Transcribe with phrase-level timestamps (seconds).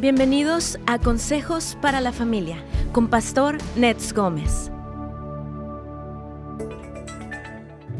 [0.00, 4.70] Bienvenidos a Consejos para la Familia con Pastor Nets Gómez.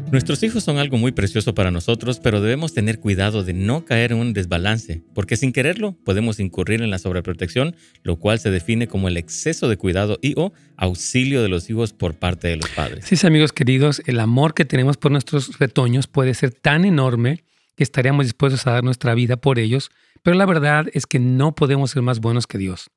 [0.09, 4.13] Nuestros hijos son algo muy precioso para nosotros, pero debemos tener cuidado de no caer
[4.13, 8.87] en un desbalance, porque sin quererlo podemos incurrir en la sobreprotección, lo cual se define
[8.87, 12.69] como el exceso de cuidado y o auxilio de los hijos por parte de los
[12.69, 13.03] padres.
[13.03, 17.43] Sí, amigos queridos, el amor que tenemos por nuestros retoños puede ser tan enorme
[17.75, 19.91] que estaríamos dispuestos a dar nuestra vida por ellos,
[20.23, 22.89] pero la verdad es que no podemos ser más buenos que Dios.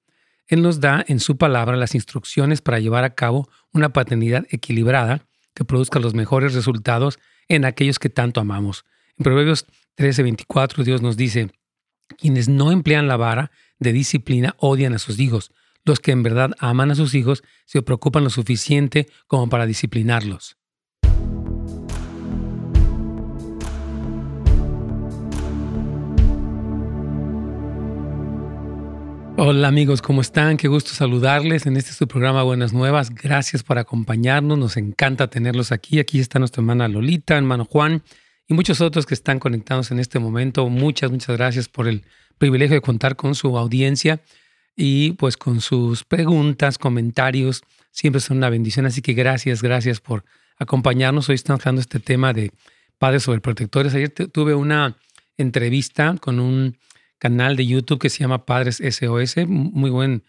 [0.48, 5.26] Él nos da en su palabra las instrucciones para llevar a cabo una paternidad equilibrada
[5.54, 7.18] que produzca los mejores resultados
[7.48, 8.84] en aquellos que tanto amamos.
[9.18, 9.66] En Proverbios
[9.96, 11.50] 13:24 Dios nos dice,
[12.18, 15.52] quienes no emplean la vara de disciplina odian a sus hijos.
[15.84, 20.56] Los que en verdad aman a sus hijos se preocupan lo suficiente como para disciplinarlos.
[29.44, 30.56] Hola amigos, ¿cómo están?
[30.56, 33.12] Qué gusto saludarles en este su programa Buenas Nuevas.
[33.12, 35.98] Gracias por acompañarnos, nos encanta tenerlos aquí.
[35.98, 38.04] Aquí está nuestra hermana Lolita, hermano Juan
[38.46, 40.68] y muchos otros que están conectados en este momento.
[40.68, 42.04] Muchas, muchas gracias por el
[42.38, 44.20] privilegio de contar con su audiencia
[44.76, 47.64] y pues con sus preguntas, comentarios.
[47.90, 50.24] Siempre son una bendición, así que gracias, gracias por
[50.56, 51.28] acompañarnos.
[51.28, 52.52] Hoy estamos hablando este tema de
[52.96, 53.92] padres sobreprotectores.
[53.92, 54.96] Ayer tuve una
[55.36, 56.76] entrevista con un
[57.22, 59.46] canal de YouTube que se llama Padres SOS.
[59.46, 60.24] Muy buen.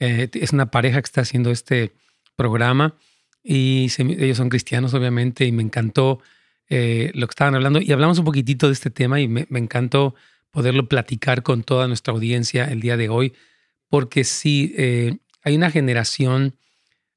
[0.00, 1.92] Eh, es una pareja que está haciendo este
[2.36, 2.96] programa
[3.44, 6.20] y ellos son cristianos, obviamente, y me encantó
[6.70, 7.82] eh, lo que estaban hablando.
[7.82, 10.14] Y hablamos un poquitito de este tema y me, encantó
[10.50, 13.34] poderlo platicar con toda nuestra audiencia el día de hoy,
[13.90, 16.56] porque sí, eh, hay una generación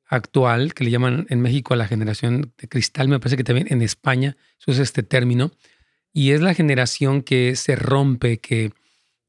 [0.08, 3.68] actual que le llaman en México a la generación de cristal, me parece que también
[3.70, 5.54] en España se usa este término,
[6.12, 8.74] y es la generación que se rompe, que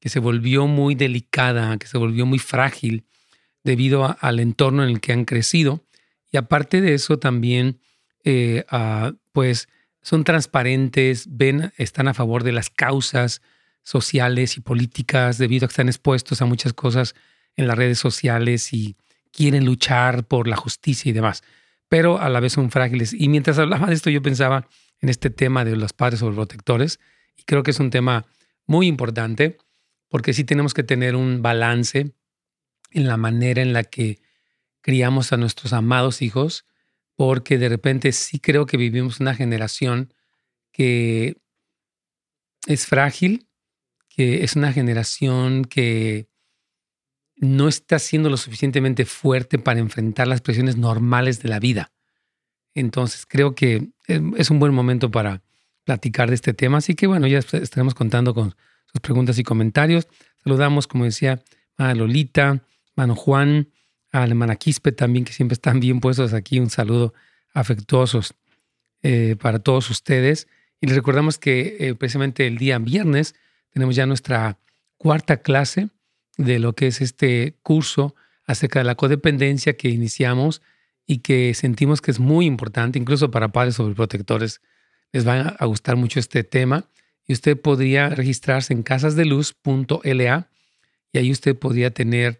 [0.03, 3.05] que se volvió muy delicada, que se volvió muy frágil
[3.63, 5.87] debido al entorno en el que han crecido.
[6.33, 7.79] Y aparte de eso también,
[8.25, 9.69] eh, ah, pues
[10.01, 13.43] son transparentes, ven, están a favor de las causas
[13.85, 17.15] sociales y políticas debido a que están expuestos a muchas cosas
[17.55, 18.97] en las redes sociales y
[19.31, 21.45] quieren luchar por la justicia y demás,
[21.89, 23.13] pero a la vez son frágiles.
[23.13, 24.67] Y mientras hablaba de esto, yo pensaba
[25.01, 26.99] en este tema de los padres sobreprotectores,
[27.37, 28.27] y creo que es un tema
[28.67, 29.59] muy importante
[30.13, 32.13] porque sí tenemos que tener un balance
[32.91, 34.21] en la manera en la que
[34.83, 36.67] criamos a nuestros amados hijos,
[37.17, 40.13] porque de repente sí creo que vivimos una generación
[40.71, 41.39] que
[42.67, 43.49] es frágil,
[44.11, 46.29] que es una generación que
[47.37, 51.91] no está siendo lo suficientemente fuerte para enfrentar las presiones normales de la vida.
[52.75, 55.43] Entonces creo que es un buen momento para
[55.85, 56.79] platicar de este tema.
[56.79, 58.55] Así que bueno, ya estaremos contando con
[59.01, 60.09] preguntas y comentarios.
[60.45, 61.43] Saludamos, como decía,
[61.77, 62.63] a Lolita,
[62.95, 63.69] Mano Juan,
[64.13, 66.61] a la Quispe también, que siempre están bien puestos aquí.
[66.61, 67.15] Un saludo
[67.55, 68.35] afectuosos
[69.03, 70.49] eh, para todos ustedes.
[70.81, 73.35] Y les recordamos que eh, precisamente el día viernes
[73.71, 74.59] tenemos ya nuestra
[74.99, 75.89] cuarta clase
[76.37, 78.15] de lo que es este curso
[78.45, 80.63] acerca de la codependencia que iniciamos
[81.07, 84.61] y que sentimos que es muy importante, incluso para padres sobreprotectores.
[85.13, 86.87] Les va a gustar mucho este tema
[87.27, 90.49] y usted podría registrarse en casasdeluz.la
[91.13, 92.39] y ahí usted podría tener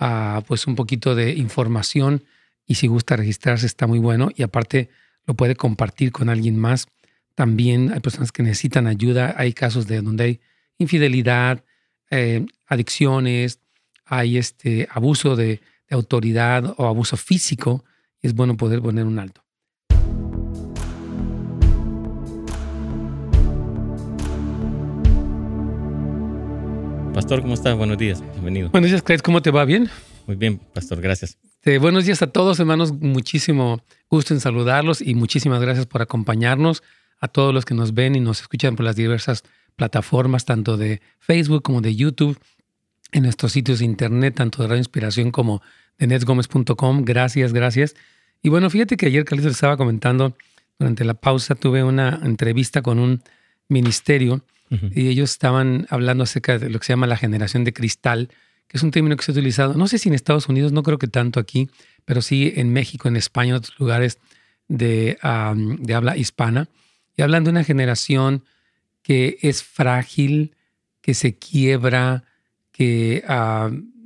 [0.00, 2.24] uh, pues un poquito de información
[2.66, 4.88] y si gusta registrarse está muy bueno y aparte
[5.26, 6.86] lo puede compartir con alguien más.
[7.34, 10.40] También hay personas que necesitan ayuda, hay casos de donde hay
[10.78, 11.64] infidelidad,
[12.10, 13.60] eh, adicciones,
[14.04, 17.84] hay este abuso de, de autoridad o abuso físico
[18.22, 19.43] y es bueno poder poner un alto.
[27.14, 27.76] Pastor, ¿cómo estás?
[27.76, 28.70] Buenos días, bienvenido.
[28.70, 29.64] Buenos días, Craig, ¿cómo te va?
[29.64, 29.88] ¿Bien?
[30.26, 31.38] Muy bien, Pastor, gracias.
[31.80, 32.92] buenos días a todos, hermanos.
[32.92, 33.80] Muchísimo
[34.10, 36.82] gusto en saludarlos y muchísimas gracias por acompañarnos.
[37.20, 39.44] A todos los que nos ven y nos escuchan por las diversas
[39.76, 42.36] plataformas, tanto de Facebook como de YouTube,
[43.12, 45.62] en nuestros sitios de internet, tanto de Radio Inspiración como
[45.98, 47.04] de netsgomez.com.
[47.04, 47.94] Gracias, gracias.
[48.42, 50.36] Y bueno, fíjate que ayer Carlitos estaba comentando,
[50.80, 53.22] durante la pausa tuve una entrevista con un
[53.68, 54.42] ministerio
[54.94, 58.28] y ellos estaban hablando acerca de lo que se llama la generación de cristal,
[58.68, 60.82] que es un término que se ha utilizado, no sé si en Estados Unidos, no
[60.82, 61.68] creo que tanto aquí,
[62.04, 64.18] pero sí en México, en España, en otros lugares
[64.68, 65.18] de,
[65.78, 66.68] de habla hispana.
[67.16, 68.44] Y hablan de una generación
[69.02, 70.56] que es frágil,
[71.00, 72.24] que se quiebra,
[72.72, 73.22] que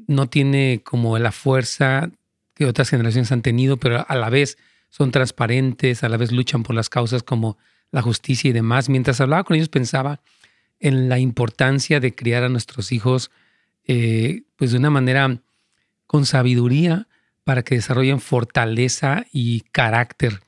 [0.07, 2.11] no tiene como la fuerza
[2.55, 4.59] que otras generaciones han tenido, pero a la vez
[4.91, 7.57] son transparentes, a la vez luchan por las causas como
[7.93, 8.89] la justicia y demás.
[8.89, 10.21] Mientras hablaba con ellos pensaba
[10.81, 13.31] en la importancia de criar a nuestros hijos
[13.87, 15.41] eh, pues de una manera
[16.07, 17.09] con sabiduría
[17.45, 20.41] para que desarrollen fortaleza y carácter.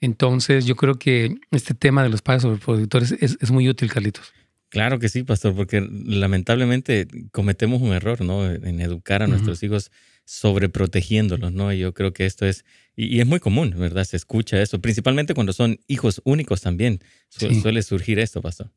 [0.00, 4.32] Entonces, yo creo que este tema de los padres sobreproductores es, es muy útil, Carlitos.
[4.68, 8.50] Claro que sí, pastor, porque lamentablemente cometemos un error, ¿no?
[8.50, 9.92] En educar a nuestros hijos
[10.24, 11.72] sobreprotegiéndolos, ¿no?
[11.72, 12.64] Y yo creo que esto es,
[12.96, 14.04] y, es muy común, ¿verdad?
[14.04, 17.00] Se escucha eso, principalmente cuando son hijos únicos también.
[17.28, 18.70] Suele surgir esto, pastor.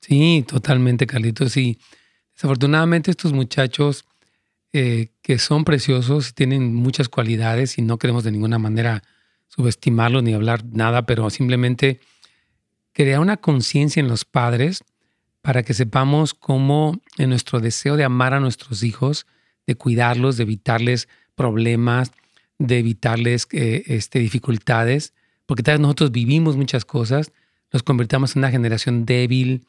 [0.00, 1.56] Sí, totalmente, Carlitos.
[1.56, 1.78] Y
[2.34, 4.04] desafortunadamente estos muchachos
[4.72, 9.02] eh, que son preciosos tienen muchas cualidades y no queremos de ninguna manera
[9.48, 12.00] subestimarlos ni hablar nada, pero simplemente
[12.92, 14.84] crear una conciencia en los padres
[15.40, 19.26] para que sepamos cómo en nuestro deseo de amar a nuestros hijos,
[19.66, 22.12] de cuidarlos, de evitarles problemas,
[22.58, 25.14] de evitarles eh, este, dificultades,
[25.46, 27.32] porque tal vez nosotros vivimos muchas cosas,
[27.72, 29.66] nos convertimos en una generación débil,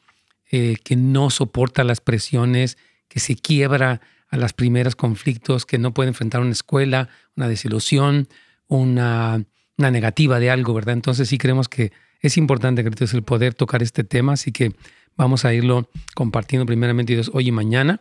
[0.50, 2.78] eh, que no soporta las presiones,
[3.08, 4.00] que se quiebra
[4.30, 8.28] a los primeros conflictos, que no puede enfrentar una escuela, una desilusión,
[8.66, 9.44] una,
[9.76, 10.94] una negativa de algo, ¿verdad?
[10.94, 14.74] Entonces sí creemos que es importante, que el poder tocar este tema, así que
[15.18, 18.00] Vamos a irlo compartiendo primeramente hoy y mañana.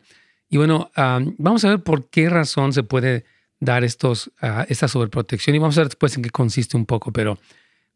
[0.49, 3.25] Y bueno, vamos a ver por qué razón se puede
[3.59, 7.11] dar estos, uh, esta sobreprotección y vamos a ver después en qué consiste un poco.
[7.11, 7.39] Pero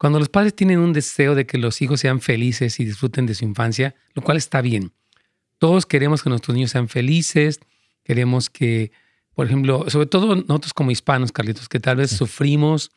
[0.01, 3.36] cuando los padres tienen un deseo de que los hijos sean felices y disfruten de
[3.36, 4.94] su infancia, lo cual está bien.
[5.59, 7.59] Todos queremos que nuestros niños sean felices,
[8.03, 8.92] queremos que,
[9.36, 12.89] por ejemplo, sobre todo nosotros como hispanos, Carlitos, que tal vez sufrimos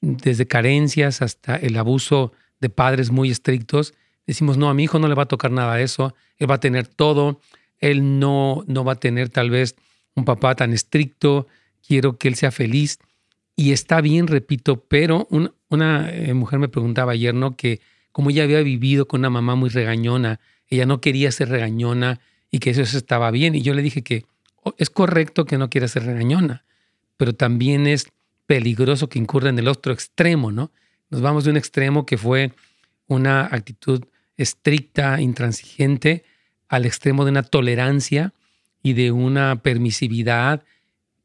[0.00, 3.94] desde carencias hasta el abuso de padres muy estrictos
[4.28, 6.56] decimos, no, a mi hijo no le va a tocar nada de eso, él va
[6.56, 7.40] a tener todo,
[7.78, 9.74] él no, no va a tener tal vez
[10.14, 11.46] un papá tan estricto,
[11.86, 12.98] quiero que él sea feliz.
[13.56, 15.26] Y está bien, repito, pero
[15.68, 17.56] una eh, mujer me preguntaba ayer, ¿no?
[17.56, 17.80] Que
[18.12, 22.20] como ella había vivido con una mamá muy regañona, ella no quería ser regañona
[22.50, 23.54] y que eso estaba bien.
[23.54, 24.24] Y yo le dije que
[24.62, 26.64] oh, es correcto que no quiera ser regañona,
[27.16, 28.08] pero también es
[28.46, 30.72] peligroso que incurra en el otro extremo, ¿no?
[31.10, 32.52] Nos vamos de un extremo que fue
[33.06, 34.04] una actitud
[34.36, 36.24] estricta, intransigente,
[36.68, 38.32] al extremo de una tolerancia
[38.82, 40.64] y de una permisividad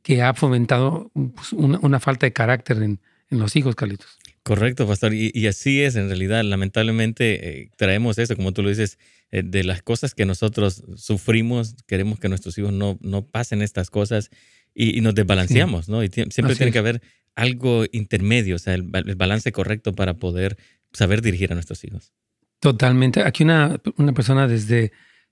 [0.02, 3.00] que ha fomentado pues, una, falta de carácter en,
[3.30, 4.20] los hijos, Carlitos.
[4.44, 5.14] Correcto, pastor.
[5.14, 9.00] Y, así es, en realidad, lamentablemente eh, traemos eso, como tú lo dices,
[9.32, 13.90] eh, de las cosas que nosotros sufrimos, queremos que nuestros hijos no, no pasen estas
[13.90, 14.30] cosas
[14.76, 16.04] y, nos desbalanceamos, ¿no?
[16.04, 17.02] Y siempre tiene que haber
[17.36, 20.58] algo intermedio, o sea, el, balance correcto para poder
[20.92, 22.12] saber dirigir a nuestros hijos.
[22.60, 23.24] Totalmente.
[23.24, 24.92] Aquí una, una persona desde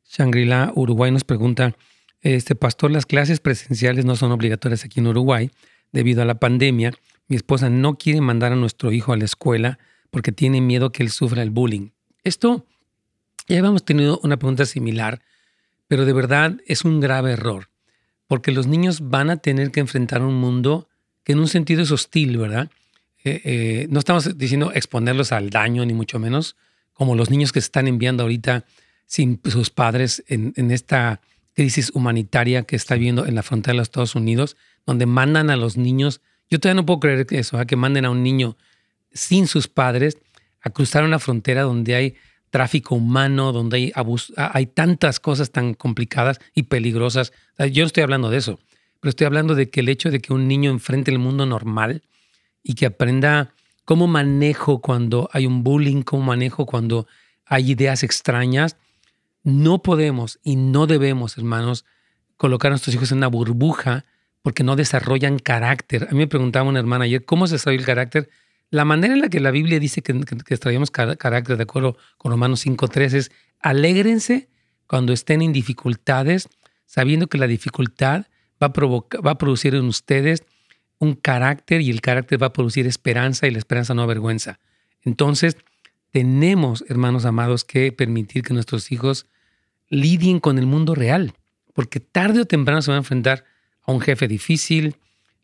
[0.09, 1.75] Shangri-La, Uruguay, nos pregunta,
[2.21, 5.51] este pastor, las clases presenciales no son obligatorias aquí en Uruguay
[5.91, 6.93] debido a la pandemia.
[7.31, 9.79] Mi esposa no quiere mandar a nuestro hijo a la escuela
[10.09, 11.91] porque tiene miedo que él sufra el bullying.
[12.25, 12.65] Esto,
[13.47, 15.21] ya habíamos tenido una pregunta similar,
[15.87, 17.69] pero de verdad es un grave error,
[18.27, 20.89] porque los niños van a tener que enfrentar un mundo
[21.23, 22.69] que en un sentido es hostil, ¿verdad?
[23.23, 26.57] Eh, eh, no estamos diciendo exponerlos al daño, ni mucho menos,
[26.91, 28.65] como los niños que se están enviando ahorita
[29.05, 31.21] sin sus padres en, esta
[31.53, 35.55] crisis humanitaria que está viendo en la frontera de los Estados Unidos, donde mandan a
[35.55, 36.19] los niños,
[36.51, 37.65] yo todavía no puedo creer eso, ¿eh?
[37.65, 38.57] que manden a un niño
[39.11, 40.19] sin sus padres
[40.61, 42.15] a cruzar una frontera donde hay
[42.51, 43.93] tráfico humano, donde hay
[44.35, 47.33] hay tantas cosas tan complicadas y peligrosas.
[47.71, 48.59] yo no estoy hablando de eso,
[48.99, 52.03] pero estoy hablando de que el hecho de que un niño enfrente el mundo normal
[52.61, 56.03] y que aprenda ¿Cómo manejo cuando hay un bullying?
[56.03, 57.07] ¿Cómo manejo cuando
[57.45, 58.77] hay ideas extrañas?
[59.43, 61.83] No podemos y no debemos, hermanos,
[62.37, 64.05] colocar a nuestros hijos en una burbuja
[64.41, 66.07] porque no desarrollan carácter.
[66.09, 68.29] A mí me preguntaba una hermana ayer, ¿cómo se desarrolla el carácter?
[68.69, 72.31] La manera en la que la Biblia dice que, que, desarrollamos carácter, de acuerdo con
[72.31, 74.49] Romanos 5.3, es alégrense
[74.87, 76.49] cuando estén en dificultades,
[76.85, 78.25] sabiendo que la dificultad
[78.61, 80.43] va a, va a producir en ustedes
[80.99, 84.59] un carácter y el carácter va a producir esperanza y la esperanza no avergüenza.
[85.03, 85.57] Entonces,
[86.11, 89.25] tenemos, hermanos amados, que permitir que nuestros hijos
[89.89, 91.33] lidien con el mundo real,
[91.73, 93.45] porque tarde o temprano se van a enfrentar
[93.91, 94.95] a un jefe difícil,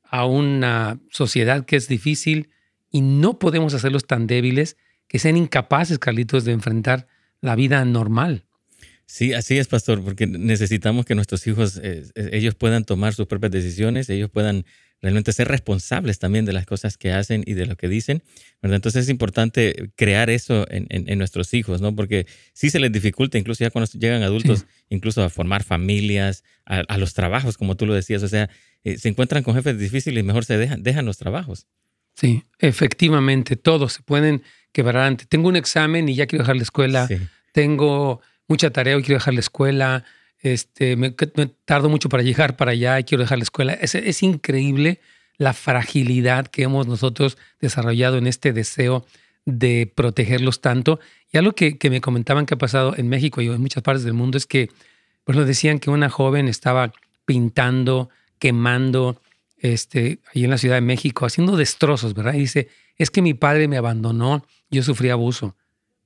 [0.09, 2.49] a una sociedad que es difícil,
[2.91, 4.77] y no podemos hacerlos tan débiles
[5.07, 7.07] que sean incapaces, Carlitos, de enfrentar
[7.41, 8.43] la vida normal.
[9.05, 13.51] Sí, así es, pastor, porque necesitamos que nuestros hijos, eh, ellos puedan tomar sus propias
[13.51, 14.65] decisiones, ellos puedan
[15.01, 18.23] realmente ser responsables también de las cosas que hacen y de lo que dicen.
[18.61, 18.77] ¿verdad?
[18.77, 21.95] Entonces es importante crear eso en, en, nuestros hijos, ¿no?
[21.95, 26.97] Porque sí se les dificulta, incluso ya cuando llegan adultos, incluso a formar familias, a,
[26.97, 28.23] los trabajos, como tú lo decías.
[28.23, 28.49] O sea,
[28.83, 31.67] eh, se encuentran con jefes difíciles y mejor se dejan, dejan los trabajos.
[32.15, 35.27] Sí, efectivamente, todos se pueden quebrar antes.
[35.27, 37.07] Tengo un examen y ya quiero dejar la escuela.
[37.51, 40.03] Tengo mucha tarea y quiero dejar la escuela.
[40.41, 41.11] Este, me,
[41.65, 43.73] tardo mucho para llegar para allá y quiero dejar la escuela.
[43.73, 44.99] Es, es increíble
[45.37, 49.05] la fragilidad que hemos nosotros desarrollado en este deseo
[49.45, 50.99] de protegerlos tanto.
[51.31, 54.03] Y algo que, que me comentaban que ha pasado en México y en muchas partes
[54.03, 54.69] del mundo es que,
[55.23, 56.91] pues nos decían que una joven estaba
[57.25, 59.21] pintando, quemando,
[59.57, 62.33] este, ahí en la Ciudad de México, haciendo destrozos, ¿verdad?
[62.33, 65.55] Y dice, es que mi padre me abandonó, yo sufrí abuso.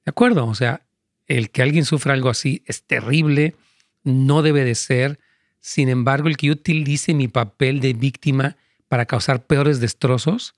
[0.05, 0.45] ¿De acuerdo?
[0.47, 0.81] O sea,
[1.27, 3.55] el que alguien sufra algo así es terrible,
[4.03, 5.19] no debe de ser.
[5.59, 10.55] Sin embargo, el que utilice mi papel de víctima para causar peores destrozos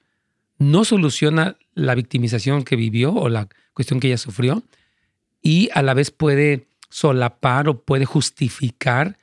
[0.58, 4.64] no soluciona la victimización que vivió o la cuestión que ella sufrió
[5.42, 9.18] y a la vez puede solapar o puede justificar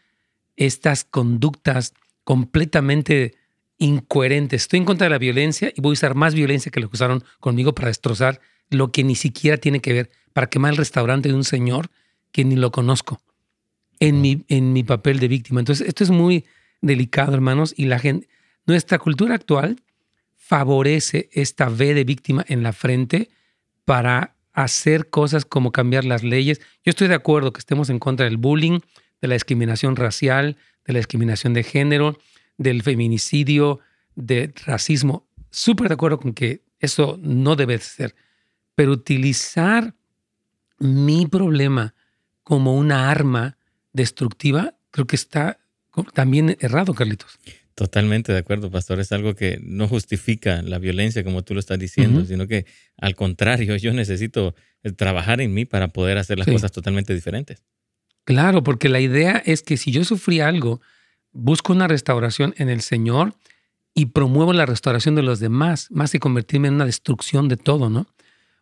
[0.57, 3.35] estas conductas completamente
[3.79, 4.63] incoherentes.
[4.63, 6.97] Estoy en contra de la violencia y voy a usar más violencia que lo que
[6.97, 11.29] usaron conmigo para destrozar lo que ni siquiera tiene que ver, para quemar el restaurante
[11.29, 11.91] de un señor
[12.33, 13.21] que ni lo conozco
[14.01, 15.61] en mi, en mi papel de víctima.
[15.61, 16.47] Entonces, esto es muy
[16.81, 18.29] delicado, hermanos, y la gente,
[18.67, 19.81] nuestra cultura actual
[20.35, 23.29] favorece esta V de víctima en la frente
[23.85, 26.61] para hacer cosas como cambiar las leyes.
[26.85, 28.81] Yo estoy de acuerdo que estemos en contra del bullying,
[29.21, 32.19] de la discriminación racial, de la discriminación de género,
[32.57, 33.81] del feminicidio,
[34.15, 35.29] del racismo.
[35.51, 38.15] Súper de acuerdo con que eso no debe ser.
[38.75, 39.95] Pero utilizar
[40.79, 41.95] mi problema
[42.43, 43.57] como una arma
[43.93, 45.59] destructiva, creo que está
[46.15, 47.39] también errado, Carlitos.
[47.75, 49.01] Totalmente de acuerdo, pastor.
[49.01, 52.67] Es algo que no justifica la violencia como tú lo estás diciendo, sino que
[52.99, 54.55] al contrario, yo necesito
[54.97, 57.63] trabajar en mí para poder hacer las cosas totalmente diferentes.
[58.25, 60.81] Claro, porque la idea es que si yo sufrí algo,
[61.33, 63.35] busco una restauración en el Señor
[63.95, 67.89] y promuevo la restauración de los demás, más que convertirme en una destrucción de todo,
[67.91, 68.07] ¿no?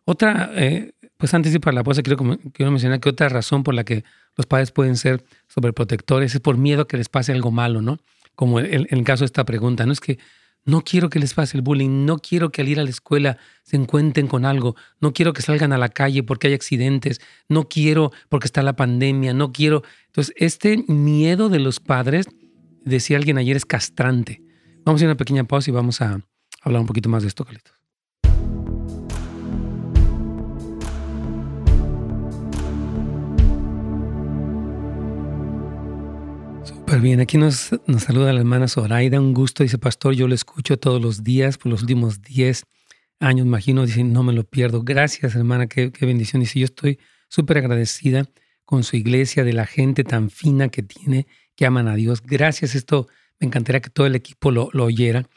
[0.05, 3.73] Otra, eh, pues antes de para la pausa, quiero, quiero mencionar que otra razón por
[3.73, 4.05] la que
[4.37, 7.99] los padres pueden ser sobreprotectores es por miedo a que les pase algo malo, ¿no?
[8.35, 9.91] Como en el caso de esta pregunta, ¿no?
[9.91, 10.17] Es que
[10.63, 13.37] no quiero que les pase el bullying, no quiero que al ir a la escuela
[13.63, 17.67] se encuentren con algo, no quiero que salgan a la calle porque hay accidentes, no
[17.67, 19.83] quiero porque está la pandemia, no quiero.
[20.05, 22.27] Entonces, este miedo de los padres,
[22.85, 24.41] decía alguien ayer, es castrante.
[24.85, 26.21] Vamos a ir a una pequeña pausa y vamos a
[26.61, 27.78] hablar un poquito más de esto, Carlitos.
[36.89, 40.33] Súper bien, aquí nos, nos saluda la hermana Zoraida, un gusto, dice pastor, yo lo
[40.33, 42.63] escucho todos los días por los últimos 10
[43.19, 44.81] años, imagino, dice, no me lo pierdo.
[44.81, 46.39] Gracias hermana, qué, bendición.
[46.39, 48.25] Dice, yo estoy súper agradecida
[48.65, 52.23] con su iglesia, de la gente tan fina que tiene, que aman a Dios.
[52.23, 53.07] Gracias, esto
[53.39, 55.29] me encantaría que todo el equipo lo, lo oyera.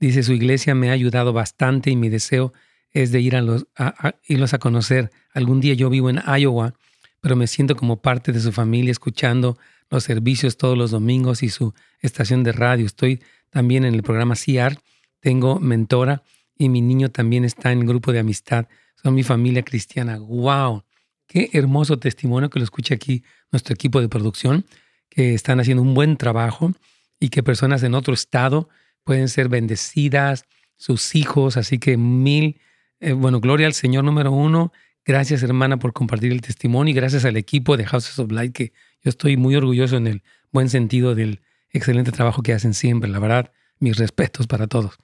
[0.00, 2.52] Dice, su iglesia me ha ayudado bastante y mi deseo
[2.90, 5.12] es de ir a los, a, irlos a conocer.
[5.32, 6.74] Algún día yo vivo en Iowa,
[7.20, 9.56] pero me siento como parte de su familia escuchando
[9.90, 12.86] los servicios todos los domingos y su estación de radio.
[12.86, 14.78] Estoy también en el programa CIAR,
[15.20, 16.22] tengo mentora
[16.56, 18.66] y mi niño también está en el grupo de amistad.
[19.02, 20.18] Son mi familia cristiana.
[20.18, 20.84] ¡Wow!
[21.26, 24.64] Qué hermoso testimonio que lo escucha aquí nuestro equipo de producción,
[25.08, 26.72] que están haciendo un buen trabajo
[27.18, 28.68] y que personas en otro estado
[29.04, 30.44] pueden ser bendecidas,
[30.76, 31.56] sus hijos.
[31.56, 32.60] Así que mil,
[33.00, 34.72] eh, bueno, gloria al Señor número uno.
[35.04, 38.72] Gracias hermana por compartir el testimonio y gracias al equipo de Houses of Light que
[39.06, 43.08] yo estoy muy orgulloso en el buen sentido del excelente trabajo que hacen siempre.
[43.08, 44.98] La verdad, mis respetos para todos.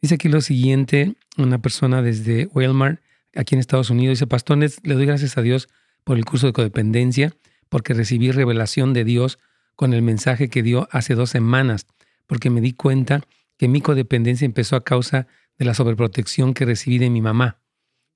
[0.00, 3.02] Dice aquí lo siguiente, una persona desde Walmart,
[3.36, 5.68] aquí en Estados Unidos, dice, Pastor, le doy gracias a Dios
[6.04, 7.36] por el curso de codependencia,
[7.68, 9.38] porque recibí revelación de Dios
[9.76, 11.86] con el mensaje que dio hace dos semanas,
[12.26, 13.20] porque me di cuenta
[13.58, 15.26] que mi codependencia empezó a causa
[15.58, 17.58] de la sobreprotección que recibí de mi mamá.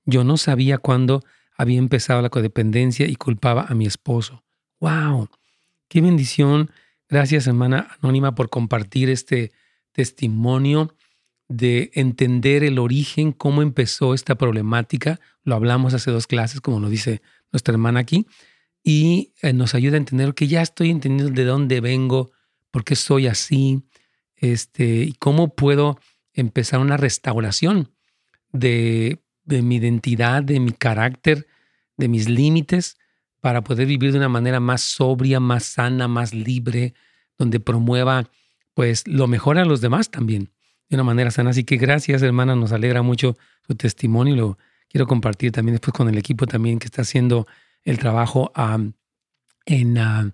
[0.05, 1.23] Yo no sabía cuándo
[1.55, 4.43] había empezado la codependencia y culpaba a mi esposo.
[4.79, 5.27] ¡Wow!
[5.89, 6.71] ¡Qué bendición!
[7.09, 9.51] Gracias, hermana Anónima, por compartir este
[9.91, 10.95] testimonio
[11.49, 15.19] de entender el origen, cómo empezó esta problemática.
[15.43, 17.21] Lo hablamos hace dos clases, como lo dice
[17.51, 18.25] nuestra hermana aquí,
[18.81, 22.31] y eh, nos ayuda a entender que ya estoy entendiendo de dónde vengo,
[22.71, 23.81] por qué soy así,
[24.37, 25.99] este, y cómo puedo
[26.31, 27.91] empezar una restauración
[28.53, 31.47] de, de mi identidad, de mi carácter,
[31.97, 32.97] de mis límites,
[33.39, 36.93] para poder vivir de una manera más sobria, más sana, más libre,
[37.37, 38.29] donde promueva
[38.73, 40.51] pues lo mejor a los demás también,
[40.89, 41.49] de una manera sana.
[41.49, 44.57] Así que gracias, hermana, nos alegra mucho su testimonio y lo
[44.89, 47.47] quiero compartir también después con el equipo también que está haciendo
[47.83, 48.51] el trabajo
[49.65, 50.33] en,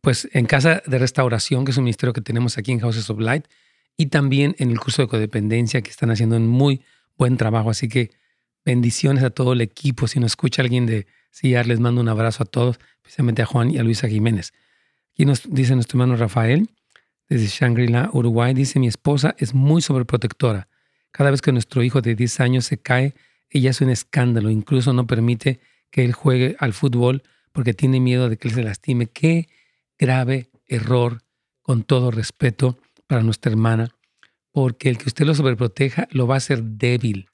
[0.00, 3.20] pues, en Casa de Restauración, que es un ministerio que tenemos aquí en Houses of
[3.20, 3.46] Light,
[3.96, 6.82] y también en el curso de codependencia, que están haciendo un muy
[7.16, 7.70] buen trabajo.
[7.70, 8.10] Así que
[8.64, 10.06] bendiciones a todo el equipo.
[10.06, 13.70] Si nos escucha alguien de Sí, les mando un abrazo a todos, especialmente a Juan
[13.70, 14.54] y a Luisa Jiménez.
[15.12, 16.70] Aquí nos dice nuestro hermano Rafael,
[17.28, 20.66] desde Shangri-La, Uruguay, dice, mi esposa es muy sobreprotectora.
[21.10, 23.14] Cada vez que nuestro hijo de 10 años se cae,
[23.50, 24.48] ella es un escándalo.
[24.48, 28.62] Incluso no permite que él juegue al fútbol porque tiene miedo de que él se
[28.62, 29.06] lastime.
[29.06, 29.50] Qué
[29.98, 31.20] grave error,
[31.60, 33.90] con todo respeto para nuestra hermana,
[34.52, 37.28] porque el que usted lo sobreproteja lo va a hacer débil,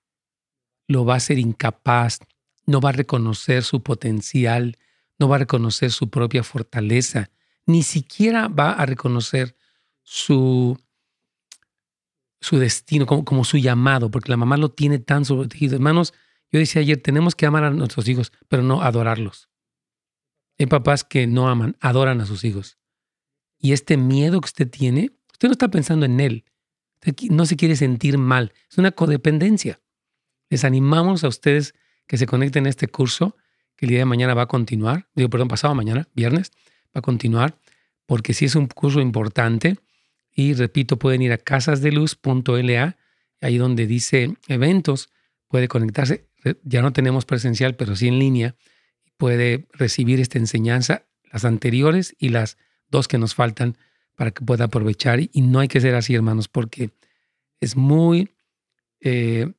[0.88, 2.18] lo va a hacer incapaz,
[2.66, 4.78] no va a reconocer su potencial,
[5.18, 7.30] no va a reconocer su propia fortaleza,
[7.66, 9.56] ni siquiera va a reconocer
[10.02, 10.78] su,
[12.40, 15.76] su destino, como, como su llamado, porque la mamá lo tiene tan sobreprotegido.
[15.76, 16.12] Hermanos,
[16.50, 19.48] yo decía ayer, tenemos que amar a nuestros hijos, pero no adorarlos.
[20.58, 22.78] Hay papás que no aman, adoran a sus hijos.
[23.58, 26.44] Y este miedo que usted tiene, usted no está pensando en él.
[27.30, 28.52] no se quiere sentir mal.
[28.70, 29.80] Es una codependencia.
[30.50, 31.74] Les animamos a ustedes
[32.06, 33.36] que se conecten a este curso,
[33.76, 35.08] que el día de mañana va a continuar.
[35.14, 36.52] Digo, perdón, pasado mañana, viernes,
[36.94, 37.58] va a continuar,
[38.06, 39.78] porque sí es un curso importante.
[40.34, 42.96] Y repito, pueden ir a casasdeluz.la,
[43.40, 45.10] ahí donde dice eventos,
[45.48, 46.28] puede conectarse.
[46.64, 48.56] Ya no tenemos presencial, pero sí en línea.
[49.16, 53.76] Puede recibir esta enseñanza, las anteriores y las dos que nos faltan
[54.16, 55.20] para que pueda aprovechar.
[55.20, 56.90] Y no hay que ser así, hermanos, porque
[57.60, 58.30] es muy
[59.00, 59.52] eh,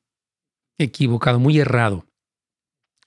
[0.78, 2.06] equivocado, muy errado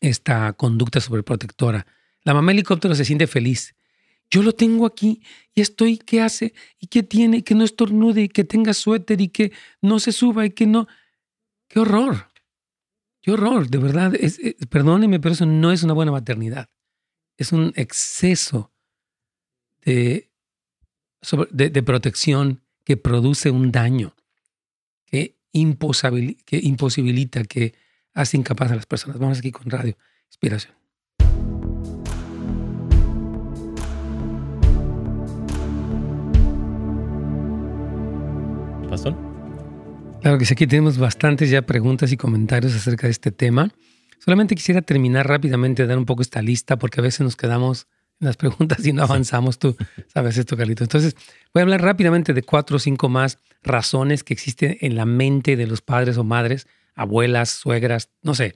[0.02, 1.86] esta conducta sobreprotectora.
[2.24, 3.76] La mamá helicóptero se siente feliz.
[4.30, 5.22] Yo lo tengo aquí
[5.54, 6.54] y estoy, ¿qué hace?
[6.80, 7.44] ¿Y qué tiene?
[7.44, 10.88] Que no estornude y que tenga suéter y que no se suba y que no...
[11.68, 12.28] ¡Qué horror!
[13.22, 13.70] ¡Qué horror!
[13.70, 14.40] De verdad, es,
[14.70, 16.70] perdóneme, pero eso no es una buena maternidad.
[17.38, 18.74] Es un exceso
[19.84, 20.30] de,
[21.86, 24.16] protección que produce un daño,
[25.06, 27.74] que, que imposibilita, que
[28.18, 29.20] hace incapaz a las personas.
[29.20, 29.96] Vamos aquí con Radio
[30.28, 30.74] Inspiración.
[38.90, 39.16] ¿Pasó?
[40.22, 43.70] Claro que sí, aquí tenemos bastantes ya preguntas y comentarios acerca de este tema.
[44.18, 47.88] Solamente quisiera terminar rápidamente, dar un poco esta lista, porque a veces nos quedamos
[48.20, 49.60] las preguntas y no avanzamos.
[49.60, 50.84] Tú sabes esto, Carlito.
[50.84, 51.16] Entonces,
[51.54, 55.56] voy a hablar rápidamente de cuatro o cinco más razones que existen en la mente
[55.56, 58.56] de los padres o madres, abuelas, suegras, no sé,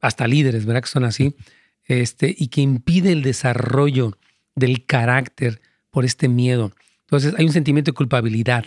[0.00, 0.82] hasta líderes, ¿verdad?
[0.82, 1.34] Que son así,
[1.84, 4.18] este, y que impide el desarrollo
[4.54, 6.72] del carácter por este miedo.
[7.00, 8.66] Entonces, hay un sentimiento de culpabilidad,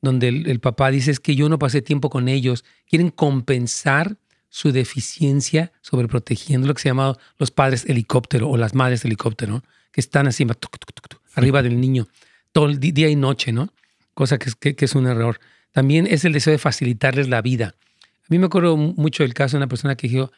[0.00, 4.16] donde el, el papá dice es que yo no pasé tiempo con ellos, quieren compensar
[4.48, 9.62] su deficiencia sobre protegiendo lo que se llama los padres helicóptero o las madres helicóptero,
[9.92, 10.46] que están así
[11.34, 12.06] arriba del niño
[12.52, 13.72] todo el día y noche, ¿no?
[14.14, 15.40] Cosa que, que, es un error.
[15.72, 17.74] También es el deseo de facilitarles la vida.
[18.30, 20.30] A mí me acuerdo mucho del caso de una persona que dijo,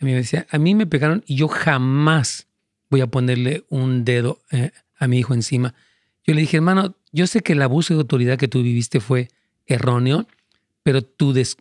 [0.00, 2.46] a mí me decía, a mí me pegaron y yo jamás
[2.88, 5.74] voy a ponerle un dedo eh, a mi hijo encima.
[6.26, 9.28] Yo le dije, hermano, yo sé que el abuso de autoridad que tú viviste fue
[9.66, 10.26] erróneo,
[10.82, 11.58] pero tu, des,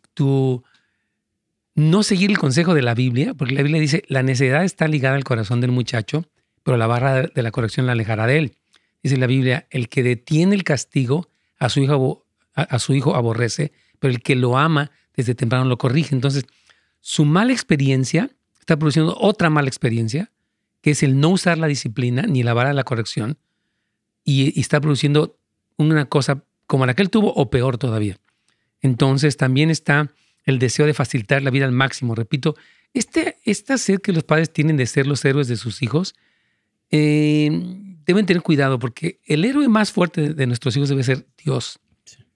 [1.76, 5.16] no seguir el consejo de la Biblia, porque la Biblia dice, la necedad está ligada
[5.16, 6.26] al corazón del muchacho,
[6.64, 8.54] pero la barra de la corrección la alejará de él.
[9.02, 11.28] Dice la Biblia, el que detiene el castigo
[11.60, 15.78] a su hijo, a, su hijo aborrece, pero el que lo ama desde temprano lo
[15.78, 16.16] corrige.
[16.16, 16.46] Entonces,
[17.00, 20.32] su mala experiencia está produciendo otra mala experiencia,
[20.82, 23.38] que es el no usar la disciplina ni la vara de la corrección,
[24.24, 25.38] y, y está produciendo
[25.78, 28.18] una cosa como la que él tuvo o peor todavía.
[28.82, 30.12] Entonces, también está
[30.46, 32.16] el deseo de facilitar la vida al máximo.
[32.16, 32.56] Repito,
[32.94, 36.16] este, esta sed que los padres tienen de ser los héroes de sus hijos,
[36.92, 37.50] eh,
[38.06, 41.80] deben tener cuidado porque el héroe más fuerte de nuestros hijos debe ser Dios.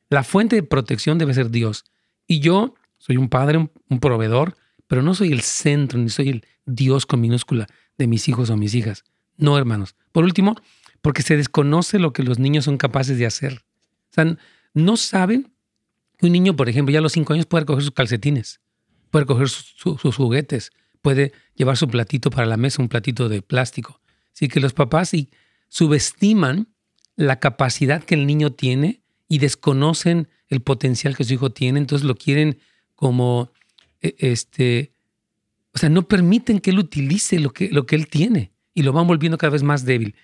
[0.09, 1.85] La fuente de protección debe ser Dios.
[2.27, 6.45] Y yo soy un padre, un, proveedor, pero no soy el centro, ni soy el
[6.65, 9.05] Dios con minúscula de mis hijos o mis hijas.
[9.37, 9.95] No, hermanos.
[10.11, 10.55] Por último,
[11.01, 13.63] porque se desconoce lo que los niños son capaces de hacer.
[14.11, 14.37] O sea,
[14.73, 15.51] no saben
[16.21, 18.59] un niño, por ejemplo, ya a los cinco años puede recoger sus calcetines,
[19.11, 24.01] puede recoger sus juguetes, puede llevar su platito para la mesa, un platito de plástico.
[24.33, 25.11] Así que los papás
[25.69, 26.67] subestiman
[27.15, 32.07] la capacidad que el niño tiene y desconocen el potencial que su hijo tiene, entonces
[32.07, 32.57] lo quieren
[32.95, 33.51] como,
[34.01, 34.91] e, este,
[35.73, 38.93] o sea, no permiten que él utilice lo que, lo que él tiene y lo
[38.93, 40.15] van volviendo cada vez más débil.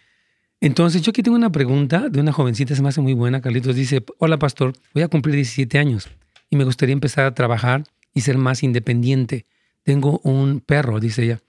[0.61, 3.41] Entonces, yo aquí tengo una pregunta de una jovencita, se me hace muy buena.
[3.41, 6.07] Carlitos dice: Hola, pastor, voy a cumplir 17 años
[6.49, 9.45] y me gustaría empezar a trabajar y ser más independiente.
[9.83, 11.41] Tengo un perro, dice ella.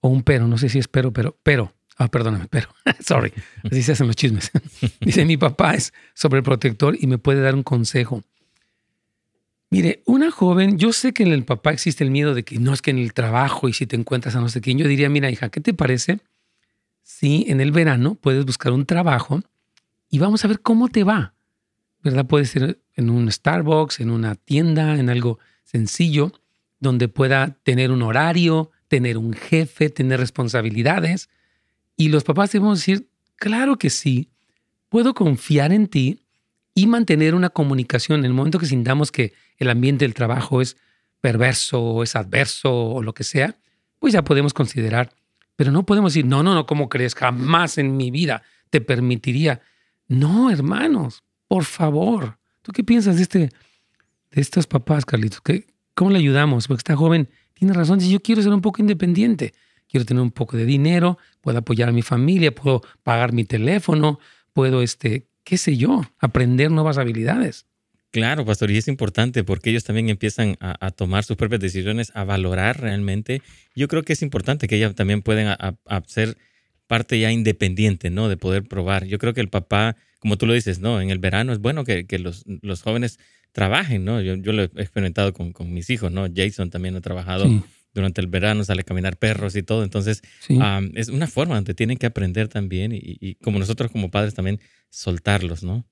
[0.00, 2.68] O un perro, no sé si es perro, pero, pero, ah, perdóname, pero,
[3.00, 3.32] sorry,
[3.64, 4.50] así se hacen los chismes.
[5.00, 8.22] dice: Mi papá es sobreprotector y me puede dar un consejo.
[9.70, 12.74] Mire, una joven, yo sé que en el papá existe el miedo de que no
[12.74, 15.08] es que en el trabajo y si te encuentras a no sé quién, yo diría,
[15.08, 16.20] mira hija, ¿qué te parece
[17.02, 19.42] si en el verano puedes buscar un trabajo
[20.08, 21.34] y vamos a ver cómo te va.
[22.02, 22.26] ¿Verdad?
[22.26, 26.32] Puede ser en un Starbucks, en una tienda, en algo sencillo,
[26.80, 31.30] donde pueda tener un horario, tener un jefe, tener responsabilidades.
[32.02, 34.28] Y los papás debemos decir, claro que sí,
[34.88, 36.18] puedo confiar en ti
[36.74, 40.76] y mantener una comunicación en el momento que sintamos que el ambiente del trabajo es
[41.20, 43.56] perverso o es adverso o lo que sea,
[44.00, 45.14] pues ya podemos considerar.
[45.54, 47.14] Pero no podemos decir, no, no, no, ¿cómo crees?
[47.14, 49.60] Jamás en mi vida te permitiría.
[50.08, 52.36] No, hermanos, por favor.
[52.62, 55.40] ¿Tú qué piensas de, este, de estos papás, Carlitos?
[55.40, 56.66] ¿Qué, ¿Cómo le ayudamos?
[56.66, 58.00] Porque está joven tiene razón.
[58.00, 59.54] Si yo quiero ser un poco independiente,
[59.92, 64.18] quiero tener un poco de dinero, puedo apoyar a mi familia, puedo pagar mi teléfono,
[64.54, 67.66] puedo, este, qué sé yo, aprender nuevas habilidades.
[68.10, 72.24] Claro, pastor, y es importante porque ellos también empiezan a, tomar sus propias decisiones, a
[72.24, 73.42] valorar realmente.
[73.74, 75.56] Yo creo que es importante que ellos también puedan
[76.06, 76.36] ser
[76.86, 78.28] parte ya independiente, ¿no?
[78.28, 79.06] De poder probar.
[79.06, 81.00] Yo creo que el papá, como tú lo dices, ¿no?
[81.00, 82.44] En el verano es bueno que, los,
[82.82, 83.18] jóvenes
[83.52, 84.20] trabajen, ¿no?
[84.20, 86.26] Yo, yo, lo he experimentado con, mis hijos, ¿no?
[86.34, 87.46] Jason también ha trabajado
[87.94, 89.82] durante el verano, sale a caminar perros y todo.
[89.82, 90.22] Entonces,
[90.94, 94.60] es una forma donde tienen que aprender también y, y como nosotros como padres también
[94.90, 95.86] soltarlos, ¿no?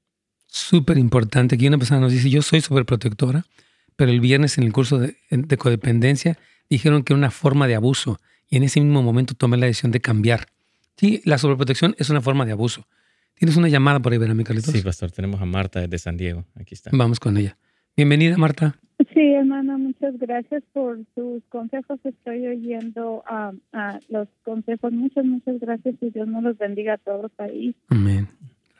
[0.50, 1.54] súper importante.
[1.54, 3.46] Aquí una persona nos dice, yo soy sobreprotectora,
[3.96, 5.16] pero el viernes en el curso de,
[5.58, 9.66] codependencia dijeron que era una forma de abuso y en ese mismo momento tomé la
[9.66, 10.48] decisión de cambiar.
[10.96, 12.86] Sí, la sobreprotección es una forma de abuso.
[13.34, 14.52] ¿Tienes una llamada por ahí, Verónica?
[14.60, 16.44] Sí, pastor, tenemos a Marta de San Diego.
[16.56, 16.90] Aquí está.
[16.92, 17.56] Vamos con ella.
[17.96, 18.74] Bienvenida, Marta.
[19.14, 21.98] Sí, hermana, muchas gracias por sus consejos.
[22.04, 23.52] Estoy oyendo a
[24.08, 24.92] los consejos.
[24.92, 27.74] Muchas, muchas gracias y Dios nos los bendiga a todos ahí.
[27.88, 28.28] Amén.